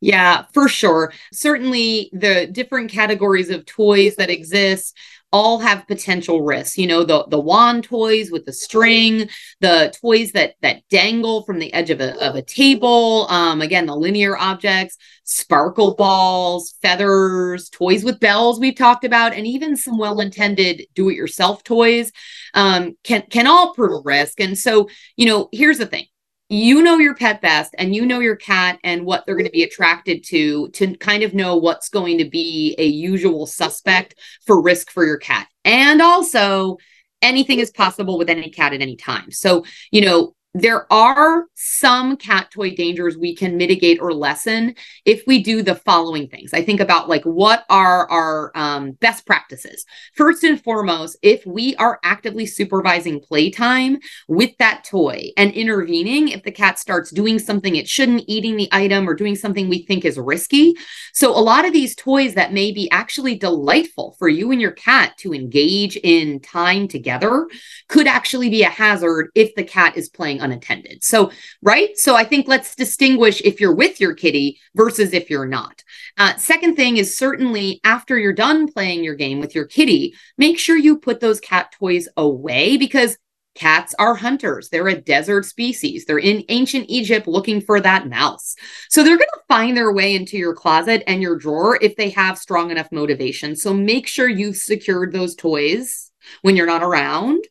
Yeah 0.00 0.44
for 0.54 0.68
sure. 0.68 1.12
Certainly 1.32 2.10
the 2.12 2.46
different 2.46 2.90
categories 2.90 3.50
of 3.50 3.66
toys 3.66 4.16
that 4.16 4.30
exist 4.30 4.96
all 5.32 5.60
have 5.60 5.86
potential 5.86 6.42
risks. 6.42 6.76
You 6.76 6.86
know, 6.86 7.04
the 7.04 7.24
the 7.28 7.40
wand 7.40 7.84
toys 7.84 8.30
with 8.30 8.44
the 8.46 8.52
string, 8.52 9.28
the 9.60 9.94
toys 10.00 10.32
that 10.32 10.54
that 10.62 10.82
dangle 10.88 11.44
from 11.44 11.58
the 11.58 11.72
edge 11.72 11.90
of 11.90 12.00
a 12.00 12.20
of 12.20 12.34
a 12.34 12.42
table. 12.42 13.26
Um, 13.28 13.62
again, 13.62 13.86
the 13.86 13.96
linear 13.96 14.36
objects, 14.36 14.96
sparkle 15.24 15.94
balls, 15.94 16.74
feathers, 16.82 17.68
toys 17.70 18.04
with 18.04 18.20
bells 18.20 18.58
we've 18.58 18.74
talked 18.74 19.04
about, 19.04 19.32
and 19.32 19.46
even 19.46 19.76
some 19.76 19.98
well-intended 19.98 20.86
do-it-yourself 20.94 21.62
toys 21.62 22.10
um, 22.54 22.96
can 23.04 23.22
can 23.30 23.46
all 23.46 23.74
prove 23.74 24.00
a 24.00 24.02
risk. 24.04 24.40
And 24.40 24.58
so, 24.58 24.88
you 25.16 25.26
know, 25.26 25.48
here's 25.52 25.78
the 25.78 25.86
thing 25.86 26.06
you 26.50 26.82
know 26.82 26.98
your 26.98 27.14
pet 27.14 27.40
best 27.40 27.76
and 27.78 27.94
you 27.94 28.04
know 28.04 28.18
your 28.18 28.34
cat 28.34 28.78
and 28.82 29.06
what 29.06 29.24
they're 29.24 29.36
going 29.36 29.46
to 29.46 29.52
be 29.52 29.62
attracted 29.62 30.24
to 30.24 30.68
to 30.70 30.96
kind 30.96 31.22
of 31.22 31.32
know 31.32 31.56
what's 31.56 31.88
going 31.88 32.18
to 32.18 32.28
be 32.28 32.74
a 32.76 32.84
usual 32.84 33.46
suspect 33.46 34.16
for 34.44 34.60
risk 34.60 34.90
for 34.90 35.06
your 35.06 35.16
cat. 35.16 35.46
And 35.64 36.02
also 36.02 36.78
anything 37.22 37.60
is 37.60 37.70
possible 37.70 38.18
with 38.18 38.28
any 38.28 38.50
cat 38.50 38.72
at 38.72 38.82
any 38.82 38.96
time. 38.96 39.30
So 39.30 39.64
you 39.92 40.00
know 40.00 40.34
there 40.54 40.92
are 40.92 41.46
some 41.54 42.16
cat 42.16 42.50
toy 42.50 42.74
dangers 42.74 43.16
we 43.16 43.36
can 43.36 43.56
mitigate 43.56 44.00
or 44.00 44.12
lessen 44.12 44.74
if 45.04 45.22
we 45.26 45.42
do 45.42 45.62
the 45.62 45.76
following 45.76 46.26
things. 46.28 46.52
I 46.52 46.62
think 46.62 46.80
about 46.80 47.08
like 47.08 47.22
what 47.22 47.64
are 47.70 48.10
our 48.10 48.50
um, 48.56 48.92
best 48.92 49.26
practices. 49.26 49.84
First 50.14 50.42
and 50.42 50.60
foremost, 50.60 51.16
if 51.22 51.46
we 51.46 51.76
are 51.76 52.00
actively 52.02 52.46
supervising 52.46 53.20
playtime 53.20 53.98
with 54.26 54.50
that 54.58 54.82
toy 54.84 55.30
and 55.36 55.52
intervening 55.52 56.28
if 56.28 56.42
the 56.42 56.50
cat 56.50 56.78
starts 56.80 57.10
doing 57.12 57.38
something 57.38 57.76
it 57.76 57.88
shouldn't, 57.88 58.24
eating 58.26 58.56
the 58.56 58.68
item, 58.72 59.08
or 59.08 59.14
doing 59.14 59.36
something 59.36 59.68
we 59.68 59.84
think 59.84 60.04
is 60.04 60.18
risky. 60.18 60.74
So, 61.12 61.30
a 61.30 61.38
lot 61.38 61.64
of 61.64 61.72
these 61.72 61.94
toys 61.94 62.34
that 62.34 62.52
may 62.52 62.72
be 62.72 62.90
actually 62.90 63.36
delightful 63.36 64.16
for 64.18 64.28
you 64.28 64.50
and 64.50 64.60
your 64.60 64.72
cat 64.72 65.16
to 65.18 65.32
engage 65.32 65.96
in 65.96 66.40
time 66.40 66.88
together 66.88 67.48
could 67.88 68.08
actually 68.08 68.48
be 68.48 68.62
a 68.62 68.68
hazard 68.68 69.30
if 69.34 69.54
the 69.54 69.64
cat 69.64 69.96
is 69.96 70.08
playing 70.08 70.39
unattended. 70.40 71.04
So, 71.04 71.30
right? 71.62 71.96
So, 71.96 72.16
I 72.16 72.24
think 72.24 72.48
let's 72.48 72.74
distinguish 72.74 73.40
if 73.42 73.60
you're 73.60 73.74
with 73.74 74.00
your 74.00 74.14
kitty 74.14 74.58
versus 74.74 75.12
if 75.12 75.30
you're 75.30 75.46
not. 75.46 75.82
Uh, 76.18 76.36
second 76.36 76.76
thing 76.76 76.96
is 76.96 77.16
certainly 77.16 77.80
after 77.84 78.18
you're 78.18 78.32
done 78.32 78.70
playing 78.70 79.04
your 79.04 79.14
game 79.14 79.40
with 79.40 79.54
your 79.54 79.66
kitty, 79.66 80.14
make 80.38 80.58
sure 80.58 80.76
you 80.76 80.98
put 80.98 81.20
those 81.20 81.40
cat 81.40 81.72
toys 81.78 82.08
away 82.16 82.76
because 82.76 83.16
Cats 83.56 83.94
are 83.98 84.14
hunters. 84.14 84.68
They're 84.68 84.88
a 84.88 85.00
desert 85.00 85.44
species. 85.44 86.04
They're 86.04 86.18
in 86.18 86.44
ancient 86.48 86.86
Egypt 86.88 87.26
looking 87.26 87.60
for 87.60 87.80
that 87.80 88.08
mouse. 88.08 88.54
So 88.88 89.02
they're 89.02 89.16
going 89.16 89.28
to 89.34 89.42
find 89.48 89.76
their 89.76 89.92
way 89.92 90.14
into 90.14 90.38
your 90.38 90.54
closet 90.54 91.02
and 91.06 91.20
your 91.20 91.36
drawer 91.36 91.76
if 91.82 91.96
they 91.96 92.10
have 92.10 92.38
strong 92.38 92.70
enough 92.70 92.92
motivation. 92.92 93.56
So 93.56 93.74
make 93.74 94.06
sure 94.06 94.28
you've 94.28 94.56
secured 94.56 95.12
those 95.12 95.34
toys 95.34 96.12
when 96.42 96.54
you're 96.54 96.66
not 96.66 96.84
around. 96.84 97.44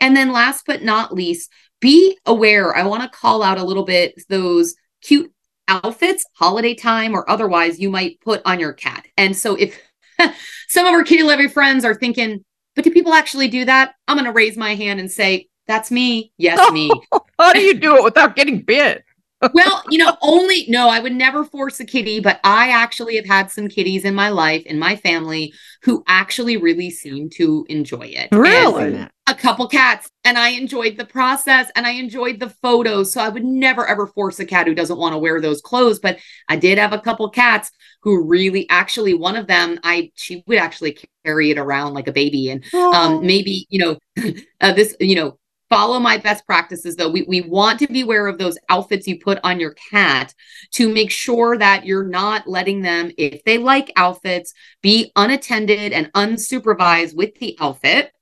And 0.00 0.14
then 0.14 0.32
last 0.32 0.64
but 0.66 0.82
not 0.82 1.14
least, 1.14 1.50
be 1.80 2.18
aware. 2.26 2.76
I 2.76 2.84
want 2.84 3.02
to 3.02 3.18
call 3.18 3.42
out 3.42 3.58
a 3.58 3.64
little 3.64 3.84
bit 3.84 4.20
those 4.28 4.74
cute 5.02 5.32
outfits, 5.68 6.24
holiday 6.34 6.74
time 6.74 7.14
or 7.14 7.28
otherwise, 7.30 7.78
you 7.78 7.90
might 7.90 8.20
put 8.20 8.42
on 8.44 8.58
your 8.58 8.72
cat. 8.72 9.06
And 9.16 9.36
so 9.36 9.54
if 9.54 9.80
some 10.68 10.86
of 10.86 10.92
our 10.92 11.04
kitty 11.04 11.22
loving 11.22 11.48
friends 11.48 11.84
are 11.84 11.94
thinking, 11.94 12.44
but 12.74 12.84
do 12.84 12.90
people 12.90 13.12
actually 13.12 13.48
do 13.48 13.64
that? 13.64 13.94
I'm 14.06 14.16
going 14.16 14.24
to 14.24 14.32
raise 14.32 14.56
my 14.56 14.74
hand 14.74 15.00
and 15.00 15.10
say, 15.10 15.48
that's 15.66 15.90
me. 15.90 16.32
Yes, 16.38 16.72
me. 16.72 16.90
How 17.38 17.52
do 17.52 17.60
you 17.60 17.74
do 17.74 17.96
it 17.96 18.04
without 18.04 18.34
getting 18.34 18.62
bit? 18.62 19.04
Well, 19.52 19.82
you 19.88 19.98
know, 19.98 20.16
only 20.20 20.64
no, 20.68 20.88
I 20.88 21.00
would 21.00 21.14
never 21.14 21.44
force 21.44 21.78
a 21.80 21.84
kitty, 21.84 22.20
but 22.20 22.40
I 22.42 22.70
actually 22.70 23.16
have 23.16 23.26
had 23.26 23.50
some 23.50 23.68
kitties 23.68 24.04
in 24.04 24.14
my 24.14 24.30
life, 24.30 24.64
in 24.66 24.78
my 24.78 24.96
family, 24.96 25.52
who 25.82 26.02
actually 26.08 26.56
really 26.56 26.90
seem 26.90 27.30
to 27.30 27.64
enjoy 27.68 28.06
it. 28.06 28.28
Really? 28.32 28.96
And 28.96 29.10
a 29.28 29.34
couple 29.34 29.68
cats, 29.68 30.08
and 30.24 30.38
I 30.38 30.50
enjoyed 30.50 30.96
the 30.96 31.04
process 31.04 31.70
and 31.76 31.86
I 31.86 31.90
enjoyed 31.90 32.40
the 32.40 32.48
photos. 32.48 33.12
So 33.12 33.20
I 33.20 33.28
would 33.28 33.44
never 33.44 33.86
ever 33.86 34.06
force 34.06 34.40
a 34.40 34.46
cat 34.46 34.66
who 34.66 34.74
doesn't 34.74 34.98
want 34.98 35.12
to 35.12 35.18
wear 35.18 35.40
those 35.40 35.60
clothes. 35.60 36.00
But 36.00 36.18
I 36.48 36.56
did 36.56 36.78
have 36.78 36.92
a 36.92 37.00
couple 37.00 37.28
cats 37.30 37.70
who 38.02 38.24
really 38.24 38.68
actually, 38.70 39.14
one 39.14 39.36
of 39.36 39.46
them, 39.46 39.78
I 39.84 40.10
she 40.14 40.42
would 40.46 40.58
actually 40.58 40.98
carry 41.24 41.50
it 41.50 41.58
around 41.58 41.94
like 41.94 42.08
a 42.08 42.12
baby, 42.12 42.50
and 42.50 42.64
um, 42.74 43.24
maybe 43.24 43.66
you 43.68 43.78
know, 43.78 43.98
uh, 44.60 44.72
this 44.72 44.96
you 44.98 45.16
know 45.16 45.38
follow 45.70 45.98
my 45.98 46.16
best 46.18 46.46
practices 46.46 46.96
though. 46.96 47.10
We, 47.10 47.22
we 47.22 47.42
want 47.42 47.78
to 47.80 47.86
be 47.86 48.02
aware 48.02 48.26
of 48.26 48.38
those 48.38 48.58
outfits 48.68 49.06
you 49.06 49.18
put 49.18 49.38
on 49.44 49.60
your 49.60 49.74
cat 49.90 50.34
to 50.72 50.92
make 50.92 51.10
sure 51.10 51.56
that 51.58 51.86
you're 51.86 52.06
not 52.06 52.48
letting 52.48 52.82
them 52.82 53.10
if 53.16 53.42
they 53.44 53.58
like 53.58 53.92
outfits 53.96 54.54
be 54.82 55.12
unattended 55.16 55.92
and 55.92 56.12
unsupervised 56.12 57.14
with 57.14 57.34
the 57.36 57.56
outfit 57.60 58.12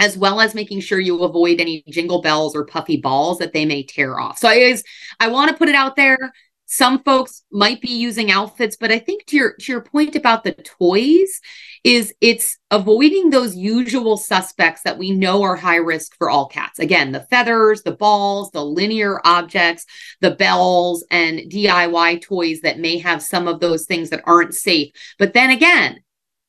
as 0.00 0.16
well 0.16 0.40
as 0.40 0.54
making 0.54 0.80
sure 0.80 1.00
you 1.00 1.22
avoid 1.24 1.60
any 1.60 1.82
jingle 1.88 2.22
bells 2.22 2.54
or 2.54 2.64
puffy 2.64 2.98
balls 2.98 3.38
that 3.38 3.52
they 3.52 3.64
may 3.64 3.82
tear 3.82 4.18
off. 4.18 4.38
So 4.38 4.48
i 4.48 4.54
is 4.54 4.84
i 5.20 5.28
want 5.28 5.50
to 5.50 5.56
put 5.56 5.68
it 5.68 5.74
out 5.74 5.96
there. 5.96 6.32
Some 6.70 7.02
folks 7.02 7.44
might 7.50 7.80
be 7.80 7.90
using 7.90 8.30
outfits 8.30 8.76
but 8.76 8.92
i 8.92 8.98
think 8.98 9.24
to 9.26 9.36
your 9.36 9.54
to 9.54 9.72
your 9.72 9.80
point 9.80 10.14
about 10.16 10.44
the 10.44 10.52
toys 10.52 11.40
is 11.84 12.14
it's 12.20 12.58
avoiding 12.70 13.30
those 13.30 13.56
usual 13.56 14.16
suspects 14.16 14.82
that 14.82 14.98
we 14.98 15.10
know 15.10 15.42
are 15.42 15.56
high 15.56 15.76
risk 15.76 16.16
for 16.16 16.30
all 16.30 16.46
cats. 16.46 16.78
Again 16.78 17.12
the 17.12 17.26
feathers 17.30 17.82
the 17.82 17.92
balls 17.92 18.50
the 18.50 18.64
linear 18.64 19.20
objects 19.24 19.84
the 20.20 20.32
bells 20.32 21.04
and 21.10 21.40
diy 21.40 22.20
toys 22.22 22.60
that 22.62 22.78
may 22.78 22.98
have 22.98 23.22
some 23.22 23.48
of 23.48 23.60
those 23.60 23.86
things 23.86 24.10
that 24.10 24.22
aren't 24.24 24.54
safe. 24.54 24.92
But 25.18 25.32
then 25.32 25.50
again 25.50 26.00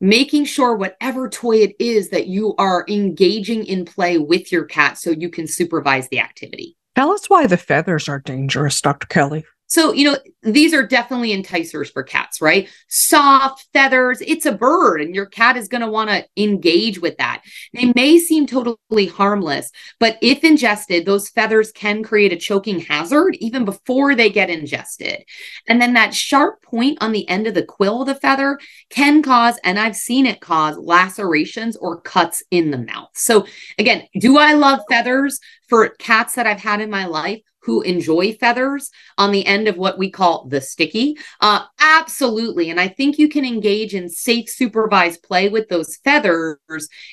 making 0.02 0.46
sure 0.46 0.76
whatever 0.76 1.28
toy 1.28 1.58
it 1.58 1.76
is 1.80 2.10
that 2.10 2.28
you 2.28 2.56
are 2.58 2.86
engaging 2.88 3.66
in 3.66 3.84
play 3.84 4.18
with 4.18 4.52
your 4.52 4.64
cat 4.64 4.98
so 4.98 5.12
you 5.12 5.30
can 5.30 5.46
supervise 5.46 6.08
the 6.08 6.20
activity. 6.20 6.78
Tell 6.96 7.12
us 7.12 7.30
why 7.30 7.48
the 7.48 7.58
feathers 7.58 8.08
are 8.10 8.20
dangerous 8.20 8.82
dr 8.82 9.08
kelly 9.08 9.46
so, 9.70 9.94
you 9.94 10.04
know, 10.10 10.18
these 10.42 10.74
are 10.74 10.86
definitely 10.86 11.32
enticers 11.32 11.92
for 11.92 12.02
cats, 12.02 12.42
right? 12.42 12.68
Soft 12.88 13.68
feathers, 13.72 14.20
it's 14.22 14.48
a 14.48 14.52
bird, 14.52 15.00
and 15.00 15.14
your 15.14 15.28
cat 15.28 15.56
is 15.58 15.68
going 15.68 15.82
to 15.82 15.92
want 15.92 16.10
to 16.10 16.26
engage 16.38 17.00
with 17.00 17.18
that. 17.18 17.44
They 17.74 17.94
may 17.96 18.18
seem 18.18 18.48
totally 18.48 19.06
harmless, 19.06 19.70
but 20.00 20.18
if 20.24 20.44
ingested, 20.44 21.06
those 21.06 21.30
feathers 21.30 21.72
can 21.72 22.02
create 22.02 22.34
a 22.34 22.38
choking 22.38 22.80
hazard 22.80 23.38
even 23.40 23.64
before 23.64 24.16
they 24.16 24.32
get 24.32 24.50
ingested. 24.50 25.24
And 25.68 25.80
then 25.80 25.94
that 25.94 26.16
sharp 26.16 26.64
point 26.64 26.98
on 27.00 27.12
the 27.12 27.30
end 27.30 27.46
of 27.46 27.54
the 27.54 27.64
quill 27.64 28.02
of 28.02 28.08
the 28.08 28.16
feather 28.16 28.58
can 28.90 29.22
cause, 29.22 29.60
and 29.64 29.78
I've 29.78 29.96
seen 29.96 30.26
it 30.26 30.42
cause 30.42 30.80
lacerations 30.80 31.78
or 31.78 32.02
cuts 32.02 32.42
in 32.50 32.72
the 32.72 32.80
mouth. 32.80 33.10
So, 33.14 33.46
again, 33.78 34.08
do 34.20 34.40
I 34.40 34.54
love 34.54 34.80
feathers 34.90 35.40
for 35.68 35.90
cats 35.90 36.34
that 36.34 36.48
I've 36.48 36.60
had 36.60 36.82
in 36.82 36.90
my 36.90 37.06
life? 37.06 37.42
Who 37.62 37.82
enjoy 37.82 38.34
feathers 38.34 38.90
on 39.18 39.32
the 39.32 39.46
end 39.46 39.68
of 39.68 39.78
what 39.78 39.98
we 39.98 40.10
call 40.10 40.48
the 40.48 40.62
sticky? 40.62 41.18
Uh, 41.42 41.66
absolutely. 41.80 42.70
And 42.70 42.80
I 42.80 42.88
think 42.88 43.18
you 43.18 43.30
can 43.30 43.46
engage 43.46 43.94
in 43.94 44.10
safe 44.10 44.50
supervised 44.50 45.24
play 45.24 45.50
with 45.50 45.68
those 45.70 45.98
feathers 45.98 46.58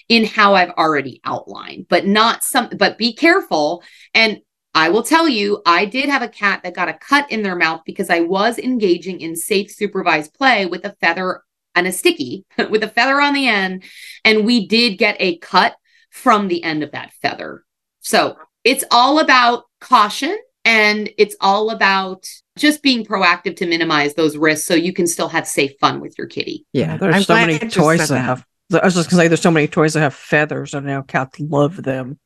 in 0.08 0.24
how 0.24 0.54
I've 0.54 0.70
already 0.70 1.20
outlined, 1.24 1.86
but 1.88 2.06
not 2.06 2.44
some, 2.44 2.70
but 2.76 2.98
be 2.98 3.14
careful. 3.14 3.82
And 4.14 4.40
I 4.74 4.90
will 4.90 5.02
tell 5.02 5.26
you, 5.26 5.62
I 5.64 5.86
did 5.86 6.08
have 6.10 6.22
a 6.22 6.28
cat 6.28 6.60
that 6.62 6.74
got 6.74 6.90
a 6.90 6.94
cut 6.94 7.30
in 7.32 7.42
their 7.42 7.56
mouth 7.56 7.80
because 7.86 8.10
I 8.10 8.20
was 8.20 8.58
engaging 8.58 9.20
in 9.20 9.34
safe 9.34 9.70
supervised 9.70 10.34
play 10.34 10.66
with 10.66 10.84
a 10.84 10.94
feather 11.00 11.42
and 11.74 11.86
a 11.86 11.92
sticky 11.92 12.44
with 12.70 12.82
a 12.82 12.88
feather 12.88 13.20
on 13.20 13.34
the 13.34 13.48
end. 13.48 13.84
And 14.24 14.44
we 14.44 14.66
did 14.66 14.98
get 14.98 15.16
a 15.18 15.38
cut 15.38 15.76
from 16.10 16.48
the 16.48 16.62
end 16.62 16.82
of 16.82 16.92
that 16.92 17.12
feather. 17.22 17.64
So 18.00 18.36
it's 18.64 18.84
all 18.90 19.18
about 19.18 19.64
caution 19.80 20.36
and 20.66 21.08
it's 21.16 21.36
all 21.40 21.70
about 21.70 22.26
just 22.58 22.82
being 22.82 23.04
proactive 23.04 23.56
to 23.56 23.66
minimize 23.66 24.14
those 24.14 24.36
risks 24.36 24.66
so 24.66 24.74
you 24.74 24.92
can 24.92 25.06
still 25.06 25.28
have 25.28 25.46
safe 25.46 25.72
fun 25.80 26.00
with 26.00 26.18
your 26.18 26.26
kitty. 26.26 26.66
Yeah, 26.72 26.96
there's 26.96 27.14
I'm 27.14 27.22
so 27.22 27.34
many 27.34 27.58
toys 27.58 28.08
that 28.08 28.20
have. 28.20 28.44
I 28.72 28.84
was 28.84 28.94
just 28.94 29.08
gonna 29.08 29.22
say, 29.22 29.28
there's 29.28 29.40
so 29.40 29.50
many 29.52 29.68
toys 29.68 29.94
that 29.94 30.00
have 30.00 30.14
feathers, 30.14 30.74
and 30.74 30.84
now 30.84 31.02
cats 31.02 31.38
love 31.38 31.82
them. 31.84 32.18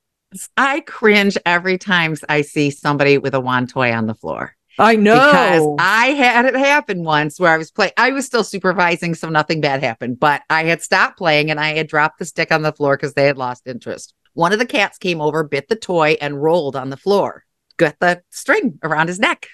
I 0.57 0.81
cringe 0.81 1.37
every 1.45 1.77
time 1.77 2.17
I 2.29 2.41
see 2.43 2.71
somebody 2.71 3.19
with 3.19 3.35
a 3.35 3.41
wand 3.41 3.69
toy 3.69 3.93
on 3.93 4.07
the 4.07 4.15
floor. 4.15 4.57
I 4.79 4.97
know 4.97 5.15
because 5.15 5.77
I 5.79 6.07
had 6.13 6.47
it 6.47 6.57
happen 6.57 7.05
once 7.05 7.39
where 7.39 7.53
I 7.53 7.59
was 7.59 7.71
playing. 7.71 7.93
I 7.99 8.11
was 8.13 8.25
still 8.25 8.45
supervising, 8.45 9.15
so 9.15 9.29
nothing 9.29 9.61
bad 9.61 9.83
happened. 9.83 10.19
But 10.19 10.43
I 10.49 10.65
had 10.65 10.81
stopped 10.81 11.19
playing 11.19 11.51
and 11.51 11.61
I 11.61 11.75
had 11.75 11.89
dropped 11.89 12.19
the 12.19 12.25
stick 12.25 12.51
on 12.51 12.63
the 12.63 12.73
floor 12.73 12.97
because 12.97 13.13
they 13.13 13.27
had 13.27 13.37
lost 13.37 13.67
interest. 13.67 14.15
One 14.35 14.53
of 14.53 14.59
the 14.59 14.67
cats 14.67 14.99
came 14.99 15.21
over, 15.21 15.43
bit 15.45 15.69
the 15.69 15.77
toy, 15.77 16.17
and 16.21 16.43
rolled 16.43 16.77
on 16.77 16.91
the 16.91 16.97
floor, 16.97 17.45
got 17.77 17.97
the 18.01 18.23
string 18.31 18.79
around 18.83 19.09
his 19.09 19.19
neck. 19.19 19.49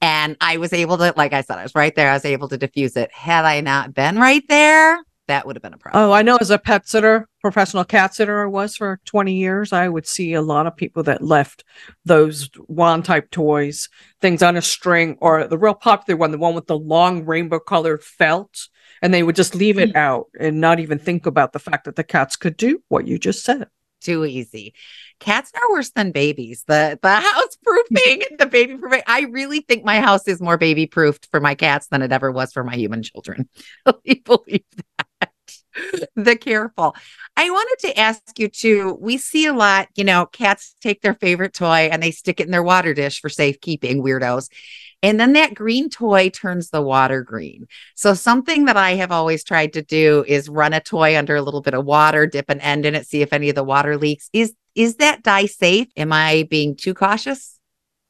And 0.00 0.36
I 0.40 0.56
was 0.56 0.72
able 0.72 0.98
to, 0.98 1.14
like 1.16 1.32
I 1.32 1.42
said, 1.42 1.58
I 1.58 1.62
was 1.62 1.74
right 1.74 1.94
there. 1.94 2.10
I 2.10 2.14
was 2.14 2.24
able 2.24 2.48
to 2.48 2.58
diffuse 2.58 2.96
it. 2.96 3.12
Had 3.12 3.44
I 3.44 3.60
not 3.60 3.94
been 3.94 4.18
right 4.18 4.42
there, 4.48 4.98
that 5.28 5.46
would 5.46 5.54
have 5.54 5.62
been 5.62 5.74
a 5.74 5.78
problem. 5.78 6.02
Oh, 6.02 6.12
I 6.12 6.22
know 6.22 6.36
as 6.40 6.50
a 6.50 6.58
pet 6.58 6.88
sitter, 6.88 7.28
professional 7.40 7.84
cat 7.84 8.14
sitter 8.14 8.42
I 8.42 8.46
was 8.46 8.76
for 8.76 9.00
20 9.04 9.32
years, 9.34 9.72
I 9.72 9.88
would 9.88 10.06
see 10.06 10.34
a 10.34 10.42
lot 10.42 10.66
of 10.66 10.76
people 10.76 11.04
that 11.04 11.22
left 11.22 11.64
those 12.04 12.50
wand 12.66 13.04
type 13.04 13.30
toys, 13.30 13.88
things 14.20 14.42
on 14.42 14.56
a 14.56 14.62
string, 14.62 15.16
or 15.20 15.46
the 15.46 15.58
real 15.58 15.74
popular 15.74 16.18
one, 16.18 16.32
the 16.32 16.38
one 16.38 16.54
with 16.54 16.66
the 16.66 16.78
long 16.78 17.24
rainbow 17.24 17.60
colored 17.60 18.02
felt, 18.02 18.68
and 19.00 19.14
they 19.14 19.22
would 19.22 19.36
just 19.36 19.54
leave 19.54 19.78
it 19.78 19.92
hmm. 19.92 19.96
out 19.96 20.26
and 20.38 20.60
not 20.60 20.80
even 20.80 20.98
think 20.98 21.26
about 21.26 21.52
the 21.52 21.60
fact 21.60 21.84
that 21.84 21.96
the 21.96 22.04
cats 22.04 22.34
could 22.34 22.56
do 22.56 22.82
what 22.88 23.06
you 23.06 23.18
just 23.18 23.44
said. 23.44 23.68
Too 24.02 24.24
easy. 24.24 24.74
Cats 25.20 25.52
are 25.54 25.70
worse 25.72 25.90
than 25.90 26.12
babies. 26.12 26.64
The 26.66 26.98
the 27.02 27.14
house 27.14 27.56
proofing 27.64 28.22
the 28.38 28.46
baby 28.46 28.76
proofing. 28.76 29.02
I 29.06 29.22
really 29.22 29.60
think 29.60 29.84
my 29.84 30.00
house 30.00 30.26
is 30.26 30.40
more 30.40 30.58
baby 30.58 30.86
proofed 30.86 31.28
for 31.30 31.40
my 31.40 31.54
cats 31.54 31.88
than 31.88 32.02
it 32.02 32.12
ever 32.12 32.30
was 32.32 32.52
for 32.52 32.64
my 32.64 32.76
human 32.76 33.02
children. 33.02 33.48
believe 33.84 34.64
that. 34.98 35.06
the 36.16 36.36
careful. 36.36 36.94
I 37.36 37.50
wanted 37.50 37.88
to 37.88 37.98
ask 37.98 38.38
you 38.38 38.48
too. 38.48 38.98
We 39.00 39.16
see 39.16 39.46
a 39.46 39.52
lot, 39.52 39.88
you 39.94 40.04
know, 40.04 40.26
cats 40.26 40.74
take 40.80 41.00
their 41.00 41.14
favorite 41.14 41.54
toy 41.54 41.88
and 41.90 42.02
they 42.02 42.10
stick 42.10 42.40
it 42.40 42.46
in 42.46 42.52
their 42.52 42.62
water 42.62 42.94
dish 42.94 43.20
for 43.20 43.28
safekeeping, 43.28 44.02
weirdos. 44.02 44.48
And 45.02 45.18
then 45.18 45.32
that 45.32 45.54
green 45.54 45.90
toy 45.90 46.28
turns 46.28 46.70
the 46.70 46.82
water 46.82 47.22
green. 47.22 47.66
So, 47.96 48.14
something 48.14 48.66
that 48.66 48.76
I 48.76 48.94
have 48.94 49.10
always 49.10 49.42
tried 49.42 49.72
to 49.72 49.82
do 49.82 50.24
is 50.28 50.48
run 50.48 50.72
a 50.72 50.80
toy 50.80 51.18
under 51.18 51.34
a 51.34 51.42
little 51.42 51.60
bit 51.60 51.74
of 51.74 51.84
water, 51.84 52.26
dip 52.26 52.48
an 52.48 52.60
end 52.60 52.86
in 52.86 52.94
it, 52.94 53.06
see 53.06 53.20
if 53.20 53.32
any 53.32 53.48
of 53.48 53.56
the 53.56 53.64
water 53.64 53.96
leaks. 53.96 54.30
Is 54.32 54.54
is 54.74 54.96
that 54.96 55.22
dye 55.22 55.46
safe? 55.46 55.88
Am 55.96 56.12
I 56.12 56.46
being 56.48 56.76
too 56.76 56.94
cautious? 56.94 57.58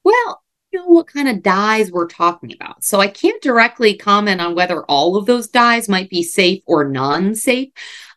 Well, 0.03 0.42
know 0.73 0.87
what 0.87 1.07
kind 1.07 1.27
of 1.27 1.43
dyes 1.43 1.91
we're 1.91 2.07
talking 2.07 2.53
about. 2.53 2.83
So 2.83 2.99
I 2.99 3.07
can't 3.07 3.41
directly 3.41 3.95
comment 3.95 4.41
on 4.41 4.55
whether 4.55 4.83
all 4.85 5.15
of 5.15 5.25
those 5.25 5.47
dyes 5.47 5.87
might 5.87 6.09
be 6.09 6.23
safe 6.23 6.61
or 6.65 6.89
non 6.89 7.35
safe. 7.35 7.69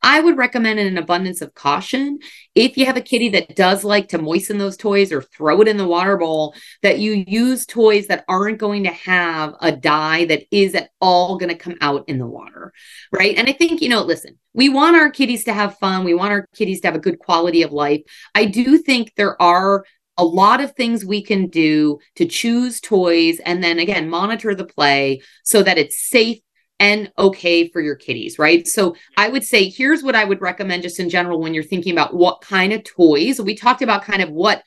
I 0.02 0.20
would 0.20 0.36
recommend 0.36 0.78
an 0.78 0.98
abundance 0.98 1.40
of 1.40 1.54
caution 1.54 2.20
if 2.54 2.76
you 2.76 2.86
have 2.86 2.96
a 2.96 3.02
kitty 3.02 3.28
that 3.30 3.56
does 3.56 3.84
like 3.84 4.08
to 4.08 4.18
moisten 4.18 4.58
those 4.58 4.76
toys 4.76 5.12
or 5.12 5.20
throw 5.20 5.60
it 5.60 5.68
in 5.68 5.76
the 5.76 5.86
water 5.86 6.16
bowl, 6.16 6.54
that 6.82 6.98
you 6.98 7.24
use 7.26 7.66
toys 7.66 8.06
that 8.06 8.24
aren't 8.28 8.58
going 8.58 8.84
to 8.84 8.90
have 8.90 9.54
a 9.60 9.72
dye 9.72 10.24
that 10.26 10.44
is 10.50 10.74
at 10.74 10.90
all 11.00 11.38
going 11.38 11.48
to 11.48 11.58
come 11.58 11.76
out 11.80 12.08
in 12.08 12.18
the 12.18 12.26
water. 12.26 12.72
Right. 13.12 13.36
And 13.36 13.48
I 13.48 13.52
think, 13.52 13.82
you 13.82 13.88
know, 13.88 14.02
listen, 14.02 14.38
we 14.54 14.68
want 14.68 14.96
our 14.96 15.10
kitties 15.10 15.44
to 15.44 15.52
have 15.52 15.78
fun. 15.78 16.04
We 16.04 16.14
want 16.14 16.32
our 16.32 16.46
kitties 16.54 16.80
to 16.80 16.88
have 16.88 16.94
a 16.94 17.00
good 17.00 17.18
quality 17.18 17.62
of 17.62 17.72
life. 17.72 18.02
I 18.34 18.46
do 18.46 18.78
think 18.78 19.12
there 19.16 19.40
are 19.40 19.84
a 20.18 20.24
lot 20.24 20.61
of 20.61 20.72
things 20.72 21.05
we 21.05 21.22
can 21.22 21.48
do 21.48 21.98
to 22.16 22.26
choose 22.26 22.81
toys 22.81 23.40
and 23.40 23.62
then 23.62 23.79
again 23.79 24.09
monitor 24.09 24.55
the 24.55 24.64
play 24.64 25.20
so 25.44 25.62
that 25.62 25.79
it's 25.79 26.09
safe 26.09 26.40
and 26.79 27.11
okay 27.18 27.68
for 27.68 27.81
your 27.81 27.94
kitties, 27.94 28.38
right? 28.38 28.66
So 28.66 28.96
I 29.16 29.29
would 29.29 29.44
say 29.44 29.68
here's 29.68 30.02
what 30.02 30.14
I 30.14 30.24
would 30.24 30.42
recommend 30.42 30.83
just 30.83 31.00
in 31.00 31.09
general 31.09 31.40
when 31.40 31.55
you're 31.55 31.62
thinking 31.62 31.92
about 31.92 32.14
what 32.14 32.42
kind 32.42 32.72
of 32.72 32.85
toys. 32.85 33.40
We 33.40 33.55
talked 33.55 33.83
about 33.83 34.05
kind 34.05 34.22
of 34.22 34.31
what 34.31 34.62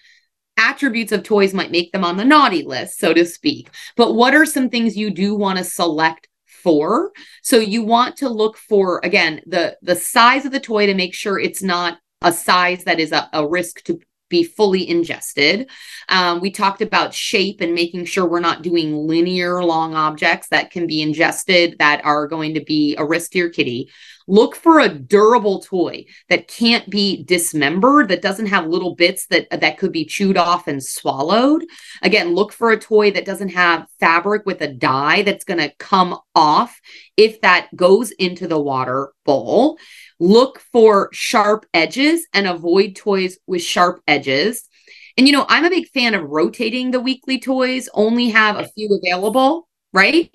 attributes 0.58 1.12
of 1.12 1.24
toys 1.24 1.54
might 1.54 1.72
make 1.72 1.92
them 1.92 2.04
on 2.04 2.18
the 2.18 2.26
naughty 2.26 2.64
list, 2.64 3.00
so 3.00 3.14
to 3.14 3.26
speak. 3.26 3.70
But 3.96 4.14
what 4.14 4.34
are 4.34 4.46
some 4.46 4.70
things 4.70 4.98
you 4.98 5.10
do 5.10 5.36
want 5.36 5.58
to 5.60 5.64
select 5.64 6.28
for? 6.46 7.12
So 7.44 7.58
you 7.58 7.84
want 7.84 8.18
to 8.18 8.30
look 8.30 8.58
for 8.58 9.00
again 9.04 9.42
the 9.46 9.78
the 9.82 9.96
size 9.96 10.46
of 10.46 10.52
the 10.52 10.60
toy 10.60 10.88
to 10.88 10.94
make 10.94 11.14
sure 11.14 11.40
it's 11.40 11.64
not 11.64 12.00
a 12.22 12.34
size 12.34 12.84
that 12.84 13.00
is 13.00 13.12
a, 13.12 13.30
a 13.32 13.48
risk 13.48 13.84
to 13.84 14.00
be 14.30 14.44
fully 14.44 14.88
ingested. 14.88 15.70
Um, 16.08 16.40
we 16.40 16.52
talked 16.52 16.82
about 16.82 17.14
shape 17.14 17.62
and 17.62 17.74
making 17.74 18.06
sure 18.06 18.26
we're 18.26 18.40
not 18.40 18.62
doing 18.62 19.08
linear 19.08 19.64
long 19.64 19.96
objects 19.96 20.48
that 20.50 20.72
can 20.72 20.88
be 20.88 21.02
ingested 21.02 21.78
that 21.80 22.06
are 22.06 22.28
going 22.28 22.54
to 22.54 22.62
be 22.62 22.96
a 22.98 23.06
risk 23.06 23.32
to 23.32 23.40
your 23.40 23.50
kitty. 23.50 23.92
Look 24.30 24.56
for 24.56 24.80
a 24.80 24.88
durable 24.88 25.60
toy 25.60 26.06
that 26.30 26.48
can't 26.48 26.88
be 26.88 27.24
dismembered, 27.24 28.10
that 28.10 28.22
doesn't 28.22 28.46
have 28.46 28.68
little 28.68 28.94
bits 28.94 29.26
that 29.32 29.50
that 29.50 29.80
could 29.80 29.92
be 29.92 30.06
chewed 30.06 30.38
off 30.38 30.68
and 30.68 30.84
swallowed. 30.84 31.66
Again, 32.04 32.36
look 32.36 32.54
for 32.54 32.70
a 32.70 32.80
toy 32.80 33.10
that 33.10 33.26
doesn't 33.26 33.50
have 33.50 33.88
fabric 34.00 34.46
with 34.46 34.62
a 34.62 34.68
dye 34.68 35.24
that's 35.24 35.46
going 35.46 35.60
to 35.60 35.74
come 35.80 36.16
off 36.36 36.80
if 37.18 37.42
that 37.42 37.76
goes 37.76 38.12
into 38.12 38.48
the 38.48 38.62
water 38.62 39.14
bowl. 39.26 39.80
Look 40.20 40.60
for 40.72 41.10
sharp 41.12 41.66
edges 41.74 42.28
and 42.32 42.46
avoid 42.46 42.96
toys 42.96 43.40
with 43.48 43.64
sharp 43.64 44.00
edges. 44.08 44.70
And 45.18 45.26
you 45.26 45.34
know, 45.34 45.48
I'm 45.50 45.66
a 45.66 45.72
big 45.72 45.88
fan 45.88 46.14
of 46.14 46.30
rotating 46.30 46.92
the 46.92 47.00
weekly 47.00 47.40
toys, 47.40 47.90
only 47.96 48.30
have 48.30 48.58
a 48.58 48.68
few 48.68 48.96
available, 49.04 49.68
right? 49.92 50.32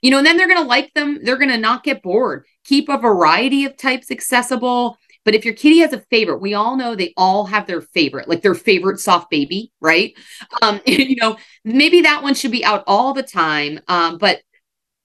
You 0.00 0.10
know, 0.10 0.18
and 0.18 0.26
then 0.26 0.38
they're 0.38 0.48
going 0.48 0.62
to 0.62 0.66
like 0.66 0.94
them. 0.94 1.20
They're 1.22 1.36
going 1.36 1.50
to 1.50 1.58
not 1.58 1.84
get 1.84 2.02
bored. 2.02 2.46
Keep 2.64 2.88
a 2.88 2.98
variety 2.98 3.64
of 3.64 3.76
types 3.76 4.10
accessible. 4.10 4.98
But 5.24 5.34
if 5.34 5.44
your 5.44 5.54
kitty 5.54 5.78
has 5.78 5.92
a 5.92 6.04
favorite, 6.10 6.40
we 6.40 6.54
all 6.54 6.76
know 6.76 6.94
they 6.94 7.14
all 7.16 7.46
have 7.46 7.66
their 7.66 7.80
favorite, 7.80 8.28
like 8.28 8.42
their 8.42 8.54
favorite 8.54 9.00
soft 9.00 9.30
baby, 9.30 9.72
right? 9.80 10.12
Um, 10.60 10.80
you 10.86 11.16
know, 11.16 11.36
maybe 11.64 12.02
that 12.02 12.22
one 12.22 12.34
should 12.34 12.50
be 12.50 12.64
out 12.64 12.84
all 12.86 13.14
the 13.14 13.22
time. 13.22 13.80
Um, 13.88 14.18
but 14.18 14.40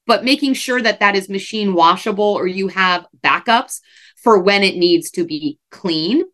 but 0.06 0.24
making 0.24 0.54
sure 0.54 0.82
that 0.82 1.00
that 1.00 1.14
is 1.14 1.28
machine 1.28 1.72
washable 1.72 2.24
or 2.24 2.46
you 2.46 2.68
have 2.68 3.06
backups 3.22 3.80
for 4.16 4.40
when 4.40 4.62
it 4.62 4.76
needs 4.76 5.10
to 5.12 5.24
be 5.24 5.58
clean. 5.70 6.24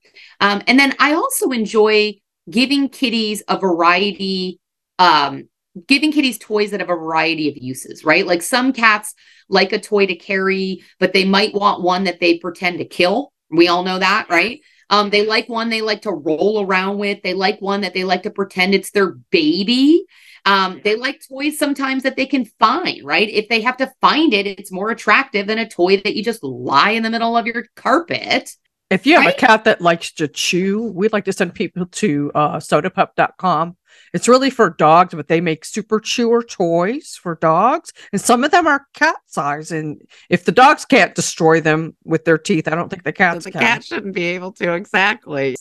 Um, 0.40 0.62
and 0.66 0.78
then 0.78 0.94
I 0.98 1.12
also 1.12 1.50
enjoy 1.50 2.14
giving 2.50 2.88
kitties 2.88 3.42
a 3.48 3.58
variety, 3.58 4.60
um, 4.98 5.48
giving 5.86 6.12
kitties 6.12 6.38
toys 6.38 6.70
that 6.70 6.80
have 6.80 6.90
a 6.90 6.94
variety 6.94 7.48
of 7.48 7.56
uses, 7.56 8.04
right? 8.04 8.26
Like 8.26 8.42
some 8.42 8.72
cats 8.72 9.14
like 9.48 9.72
a 9.72 9.78
toy 9.78 10.06
to 10.06 10.16
carry, 10.16 10.82
but 10.98 11.12
they 11.12 11.24
might 11.24 11.54
want 11.54 11.82
one 11.82 12.04
that 12.04 12.20
they 12.20 12.38
pretend 12.38 12.78
to 12.78 12.84
kill. 12.84 13.32
We 13.50 13.68
all 13.68 13.84
know 13.84 13.98
that, 13.98 14.28
right? 14.28 14.60
Um, 14.90 15.10
they 15.10 15.26
like 15.26 15.48
one 15.48 15.68
they 15.68 15.82
like 15.82 16.02
to 16.02 16.12
roll 16.12 16.64
around 16.64 16.98
with. 16.98 17.22
They 17.22 17.34
like 17.34 17.60
one 17.60 17.80
that 17.80 17.94
they 17.94 18.04
like 18.04 18.22
to 18.22 18.30
pretend 18.30 18.74
it's 18.74 18.90
their 18.90 19.12
baby. 19.30 20.04
Um, 20.44 20.80
they 20.84 20.94
like 20.94 21.20
toys 21.28 21.58
sometimes 21.58 22.04
that 22.04 22.16
they 22.16 22.26
can 22.26 22.44
find, 22.60 23.04
right? 23.04 23.28
If 23.28 23.48
they 23.48 23.60
have 23.62 23.76
to 23.78 23.92
find 24.00 24.32
it, 24.32 24.46
it's 24.46 24.70
more 24.70 24.90
attractive 24.90 25.48
than 25.48 25.58
a 25.58 25.68
toy 25.68 25.96
that 26.02 26.14
you 26.14 26.22
just 26.22 26.44
lie 26.44 26.90
in 26.90 27.02
the 27.02 27.10
middle 27.10 27.36
of 27.36 27.46
your 27.46 27.66
carpet. 27.74 28.52
If 28.88 29.04
you 29.06 29.16
have 29.16 29.24
right? 29.24 29.34
a 29.34 29.38
cat 29.38 29.64
that 29.64 29.80
likes 29.80 30.12
to 30.12 30.28
chew, 30.28 30.84
we'd 30.84 31.12
like 31.12 31.24
to 31.24 31.32
send 31.32 31.54
people 31.54 31.86
to 31.86 32.30
uh, 32.34 32.56
sodapup.com. 32.58 33.76
It's 34.12 34.28
really 34.28 34.50
for 34.50 34.70
dogs, 34.70 35.14
but 35.14 35.28
they 35.28 35.40
make 35.40 35.64
super 35.64 36.00
chewer 36.00 36.42
toys 36.42 37.18
for 37.20 37.36
dogs. 37.36 37.92
And 38.12 38.20
some 38.20 38.44
of 38.44 38.50
them 38.50 38.66
are 38.66 38.86
cat 38.94 39.16
size. 39.26 39.72
And 39.72 40.00
if 40.30 40.44
the 40.44 40.52
dogs 40.52 40.84
can't 40.84 41.14
destroy 41.14 41.60
them 41.60 41.96
with 42.04 42.24
their 42.24 42.38
teeth, 42.38 42.68
I 42.68 42.74
don't 42.74 42.88
think 42.88 43.04
the 43.04 43.12
cats 43.12 43.44
so 43.44 43.48
the 43.48 43.52
can. 43.52 43.60
cat 43.60 43.84
shouldn't 43.84 44.14
be 44.14 44.24
able 44.26 44.52
to. 44.52 44.74
Exactly. 44.74 45.56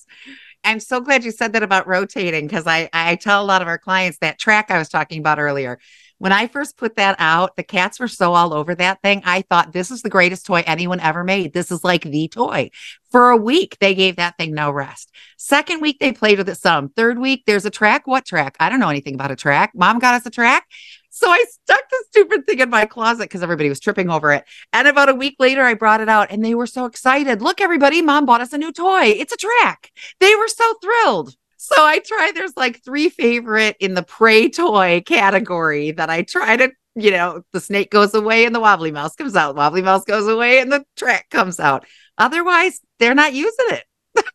I'm 0.64 0.80
so 0.80 1.00
glad 1.00 1.24
you 1.24 1.32
said 1.32 1.54
that 1.54 1.64
about 1.64 1.88
rotating 1.88 2.48
because 2.48 2.66
I, 2.66 2.90
I 2.92 3.16
tell 3.16 3.44
a 3.44 3.46
lot 3.46 3.62
of 3.62 3.68
our 3.68 3.78
clients 3.78 4.18
that 4.20 4.40
track 4.40 4.72
I 4.72 4.80
was 4.80 4.90
talking 4.90 5.20
about 5.20 5.40
earlier. 5.40 5.80
When 6.18 6.32
I 6.32 6.48
first 6.48 6.78
put 6.78 6.96
that 6.96 7.18
out, 7.20 7.58
the 7.58 7.64
cats 7.64 8.00
were 8.00 8.08
so 8.08 8.34
all 8.34 8.54
over 8.54 8.74
that 8.76 9.02
thing. 9.02 9.22
I 9.26 9.42
thought 9.42 9.74
this 9.74 9.92
is 9.92 10.02
the 10.02 10.10
greatest 10.10 10.46
toy 10.46 10.64
anyone 10.66 11.02
ever 11.02 11.24
made. 11.24 11.54
This 11.54 11.72
is 11.72 11.84
like 11.84 12.04
the 12.04 12.30
toy. 12.30 12.72
For 13.12 13.32
a 13.32 13.38
week, 13.38 13.78
they 13.82 13.94
gave 13.94 14.16
that 14.16 14.38
thing 14.38 14.54
no 14.54 14.72
rest. 14.72 15.12
Second 15.38 15.82
week, 15.82 16.00
they 16.00 16.14
played 16.14 16.38
with 16.38 16.48
it 16.48 16.56
some. 16.56 16.90
Third 16.90 17.20
week, 17.20 17.44
there's 17.46 17.66
a 17.66 17.70
track. 17.70 18.08
What 18.08 18.26
track? 18.26 18.56
I 18.60 18.70
don't 18.70 18.80
know 18.80 18.90
anything 18.90 19.16
about 19.16 19.32
a 19.32 19.36
track. 19.36 19.72
Mom 19.76 20.00
got 20.00 20.16
us 20.16 20.26
a 20.26 20.32
track. 20.32 20.66
So 21.10 21.30
I 21.30 21.44
stuck 21.50 21.82
the 21.90 22.04
stupid 22.10 22.46
thing 22.46 22.60
in 22.60 22.70
my 22.70 22.86
closet 22.86 23.24
because 23.24 23.42
everybody 23.42 23.70
was 23.70 23.80
tripping 23.80 24.10
over 24.10 24.34
it. 24.34 24.44
And 24.74 24.88
about 24.88 25.08
a 25.08 25.16
week 25.16 25.36
later, 25.40 25.64
I 25.64 25.74
brought 25.74 26.02
it 26.02 26.10
out 26.10 26.30
and 26.30 26.44
they 26.44 26.56
were 26.56 26.68
so 26.68 26.86
excited. 26.86 27.42
Look, 27.42 27.62
everybody, 27.62 28.02
mom 28.02 28.26
bought 28.26 28.42
us 28.42 28.52
a 28.52 28.58
new 28.58 28.74
toy. 28.74 29.06
It's 29.06 29.34
a 29.34 29.38
track. 29.38 29.92
They 30.20 30.36
were 30.36 30.50
so 30.50 30.74
thrilled. 30.82 31.36
So 31.66 31.84
I 31.84 32.00
try, 32.00 32.32
there's 32.34 32.56
like 32.56 32.84
three 32.84 33.10
favorite 33.10 33.76
in 33.80 33.94
the 33.94 34.04
prey 34.04 34.50
toy 34.50 35.02
category 35.06 35.92
that 35.92 36.10
I 36.10 36.22
try 36.22 36.58
to, 36.58 36.72
you 36.96 37.12
know, 37.12 37.42
the 37.54 37.60
snake 37.60 37.92
goes 37.92 38.14
away 38.14 38.46
and 38.46 38.54
the 38.54 38.60
wobbly 38.60 38.92
mouse 38.92 39.16
comes 39.16 39.36
out. 39.36 39.56
Wobbly 39.56 39.82
mouse 39.82 40.06
goes 40.06 40.28
away 40.28 40.60
and 40.60 40.72
the 40.72 40.86
track 40.96 41.30
comes 41.30 41.60
out. 41.60 41.86
Otherwise, 42.18 42.80
they're 43.00 43.16
not 43.16 43.34
using 43.34 43.66
it 43.70 43.84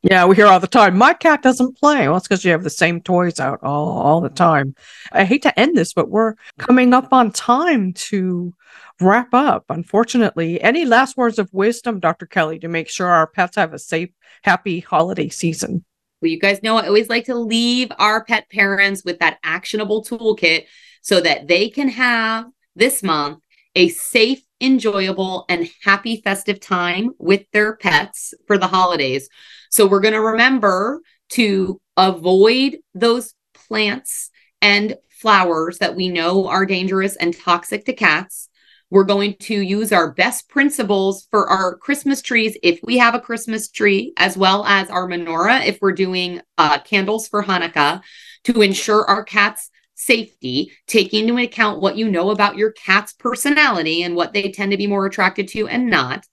yeah, 0.03 0.25
we 0.25 0.37
hear 0.37 0.47
all 0.47 0.61
the 0.61 0.66
time. 0.66 0.97
My 0.97 1.14
cat 1.14 1.43
doesn't 1.43 1.79
play. 1.79 2.09
Well, 2.09 2.16
it's 2.16 2.29
because 2.29 2.45
you 2.45 2.53
have 2.53 2.64
the 2.64 2.71
same 2.71 3.01
toys 3.01 3.40
out 3.40 3.61
all, 3.62 3.88
all 3.99 4.21
the 4.21 4.29
time. 4.29 4.75
I 5.12 5.25
hate 5.25 5.43
to 5.43 5.61
end 5.61 5.77
this, 5.77 5.93
but 5.93 6.09
we're 6.09 6.35
coming 6.59 6.95
up 6.95 7.12
on 7.12 7.33
time 7.33 7.93
to 7.95 8.55
wrap 9.01 9.33
up. 9.35 9.64
Unfortunately, 9.69 10.61
any 10.61 10.85
last 10.85 11.16
words 11.16 11.38
of 11.38 11.53
wisdom, 11.53 12.01
Dr. 12.01 12.27
Kelly, 12.27 12.59
to 12.61 12.69
make 12.69 12.88
sure 12.88 13.09
our 13.09 13.27
pets 13.27 13.57
have 13.57 13.73
a 13.73 13.79
safe, 13.79 14.11
happy 14.43 14.81
holiday 14.81 15.29
season? 15.29 15.85
Well, 16.20 16.30
you 16.30 16.38
guys 16.38 16.62
know 16.62 16.76
I 16.76 16.87
always 16.87 17.09
like 17.09 17.26
to 17.26 17.35
leave 17.35 17.90
our 17.98 18.24
pet 18.24 18.48
parents 18.50 19.04
with 19.04 19.18
that 19.20 19.38
actionable 19.42 20.04
toolkit 20.04 20.66
so 21.02 21.20
that 21.20 21.48
they 21.48 21.70
can 21.70 21.88
have 21.88 22.46
this 22.76 23.02
month 23.02 23.38
a 23.74 23.88
safe, 23.88 24.42
enjoyable, 24.61 25.44
and 25.48 25.70
happy 25.83 26.20
festive 26.22 26.61
time 26.61 27.11
with 27.18 27.44
their 27.52 27.76
pets 27.76 28.35
for 28.46 28.59
the 28.59 28.66
holidays. 28.66 29.28
So 29.70 29.87
we're 29.87 30.00
going 30.00 30.14
to 30.14 30.20
remember 30.20 31.00
to 31.30 31.80
avoid 31.96 32.79
those 32.92 33.33
plants 33.54 34.31
and 34.60 34.96
flowers 35.08 35.79
that 35.79 35.94
we 35.94 36.08
know 36.08 36.48
are 36.48 36.66
dangerous 36.66 37.16
and 37.16 37.35
toxic 37.35 37.85
to 37.87 37.92
cats. 37.92 38.50
We're 38.91 39.05
going 39.05 39.37
to 39.41 39.55
use 39.55 39.93
our 39.93 40.13
best 40.13 40.49
principles 40.49 41.29
for 41.31 41.49
our 41.49 41.77
Christmas 41.77 42.21
trees 42.23 42.59
if 42.63 42.81
we 42.83 42.99
have 42.99 43.15
a 43.15 43.21
Christmas 43.21 43.71
tree, 43.71 44.13
as 44.17 44.37
well 44.37 44.65
as 44.65 44.91
our 44.91 45.07
menorah 45.07 45.65
if 45.65 45.79
we're 45.81 45.93
doing 45.93 46.41
uh, 46.59 46.81
candles 46.81 47.29
for 47.29 47.45
Hanukkah 47.45 48.03
to 48.45 48.63
ensure 48.63 49.05
our 49.05 49.23
cats' 49.23 49.71
safety, 49.95 50.73
taking 50.88 51.29
into 51.29 51.41
account 51.41 51.81
what 51.81 51.97
you 51.97 52.11
know 52.11 52.31
about 52.31 52.57
your 52.57 52.73
cat's 52.73 53.13
personality 53.13 54.03
and 54.03 54.17
what 54.17 54.33
they 54.33 54.51
tend 54.51 54.73
to 54.73 54.79
be 54.79 54.87
more 54.87 55.07
attracted 55.07 55.47
to 55.49 55.69
and 55.69 55.88
not. 55.88 56.27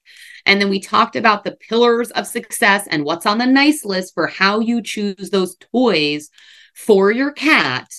And 0.48 0.60
then 0.60 0.70
we 0.70 0.80
talked 0.80 1.16
about 1.16 1.44
the 1.44 1.58
pillars 1.58 2.10
of 2.12 2.26
success 2.26 2.88
and 2.88 3.04
what's 3.04 3.26
on 3.26 3.38
the 3.38 3.46
nice 3.46 3.86
list 3.86 4.14
for 4.14 4.26
how 4.26 4.62
you 4.62 4.82
choose 4.82 5.30
those 5.30 5.58
toys 5.74 6.30
for 6.74 7.12
your 7.12 7.34
cat. 7.34 7.94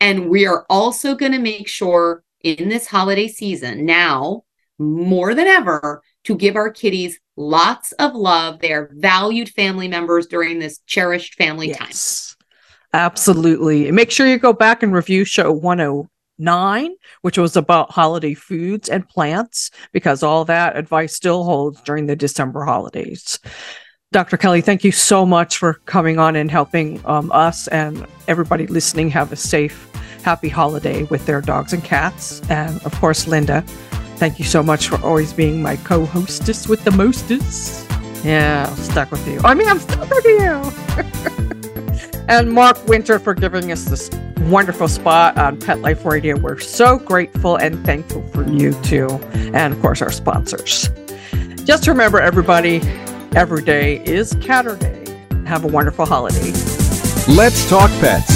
And 0.00 0.28
we 0.28 0.46
are 0.46 0.66
also 0.68 1.14
going 1.14 1.32
to 1.32 1.38
make 1.38 1.68
sure 1.68 2.24
in 2.46 2.68
this 2.68 2.86
holiday 2.86 3.28
season 3.28 3.84
now 3.84 4.44
more 4.78 5.34
than 5.34 5.46
ever 5.46 6.02
to 6.24 6.36
give 6.36 6.56
our 6.56 6.70
kitties 6.70 7.18
lots 7.36 7.92
of 7.92 8.14
love. 8.14 8.60
They 8.60 8.72
are 8.72 8.90
valued 8.94 9.48
family 9.48 9.88
members 9.88 10.26
during 10.26 10.58
this 10.58 10.80
cherished 10.86 11.34
family 11.34 11.68
yes, 11.68 12.36
Absolutely. 12.92 13.88
And 13.88 13.96
make 13.96 14.10
sure 14.10 14.26
you 14.26 14.38
go 14.38 14.52
back 14.52 14.82
and 14.82 14.92
review 14.92 15.24
show 15.24 15.52
109, 15.52 16.94
which 17.22 17.36
was 17.36 17.56
about 17.56 17.90
holiday 17.90 18.34
foods 18.34 18.88
and 18.88 19.08
plants, 19.08 19.70
because 19.92 20.22
all 20.22 20.44
that 20.46 20.76
advice 20.76 21.14
still 21.14 21.44
holds 21.44 21.80
during 21.82 22.06
the 22.06 22.16
December 22.16 22.64
holidays. 22.64 23.38
Dr. 24.12 24.36
Kelly, 24.36 24.60
thank 24.60 24.84
you 24.84 24.92
so 24.92 25.26
much 25.26 25.58
for 25.58 25.74
coming 25.84 26.18
on 26.18 26.36
and 26.36 26.50
helping 26.50 27.04
um, 27.04 27.30
us 27.32 27.66
and 27.68 28.06
everybody 28.28 28.66
listening 28.66 29.10
have 29.10 29.32
a 29.32 29.36
safe 29.36 29.90
happy 30.26 30.48
holiday 30.48 31.04
with 31.04 31.24
their 31.24 31.40
dogs 31.40 31.72
and 31.72 31.84
cats. 31.84 32.42
And 32.50 32.84
of 32.84 32.92
course, 32.96 33.28
Linda, 33.28 33.62
thank 34.16 34.40
you 34.40 34.44
so 34.44 34.60
much 34.60 34.88
for 34.88 35.00
always 35.06 35.32
being 35.32 35.62
my 35.62 35.76
co 35.76 36.04
hostess 36.04 36.66
with 36.66 36.82
the 36.82 36.90
mostest. 36.90 37.88
Yeah, 38.24 38.66
I'm 38.68 38.76
stuck 38.76 39.12
with 39.12 39.24
you. 39.28 39.40
I 39.44 39.54
mean, 39.54 39.68
I'm 39.68 39.78
stuck 39.78 40.10
with 40.10 40.24
you. 40.24 42.18
and 42.28 42.52
Mark 42.52 42.84
Winter 42.88 43.20
for 43.20 43.34
giving 43.34 43.70
us 43.70 43.84
this 43.84 44.10
wonderful 44.50 44.88
spot 44.88 45.38
on 45.38 45.60
Pet 45.60 45.78
Life 45.78 46.04
Radio. 46.04 46.36
We're 46.36 46.58
so 46.58 46.98
grateful 46.98 47.54
and 47.54 47.86
thankful 47.86 48.22
for 48.34 48.42
you 48.50 48.72
too. 48.82 49.08
And 49.54 49.72
of 49.74 49.80
course, 49.80 50.02
our 50.02 50.10
sponsors. 50.10 50.90
Just 51.62 51.86
remember, 51.86 52.18
everybody, 52.18 52.80
every 53.36 53.62
day 53.62 54.02
is 54.04 54.32
Catterday. 54.34 55.06
Have 55.46 55.64
a 55.64 55.68
wonderful 55.68 56.04
holiday. 56.04 56.50
Let's 57.28 57.68
talk 57.70 57.90
pets 58.00 58.35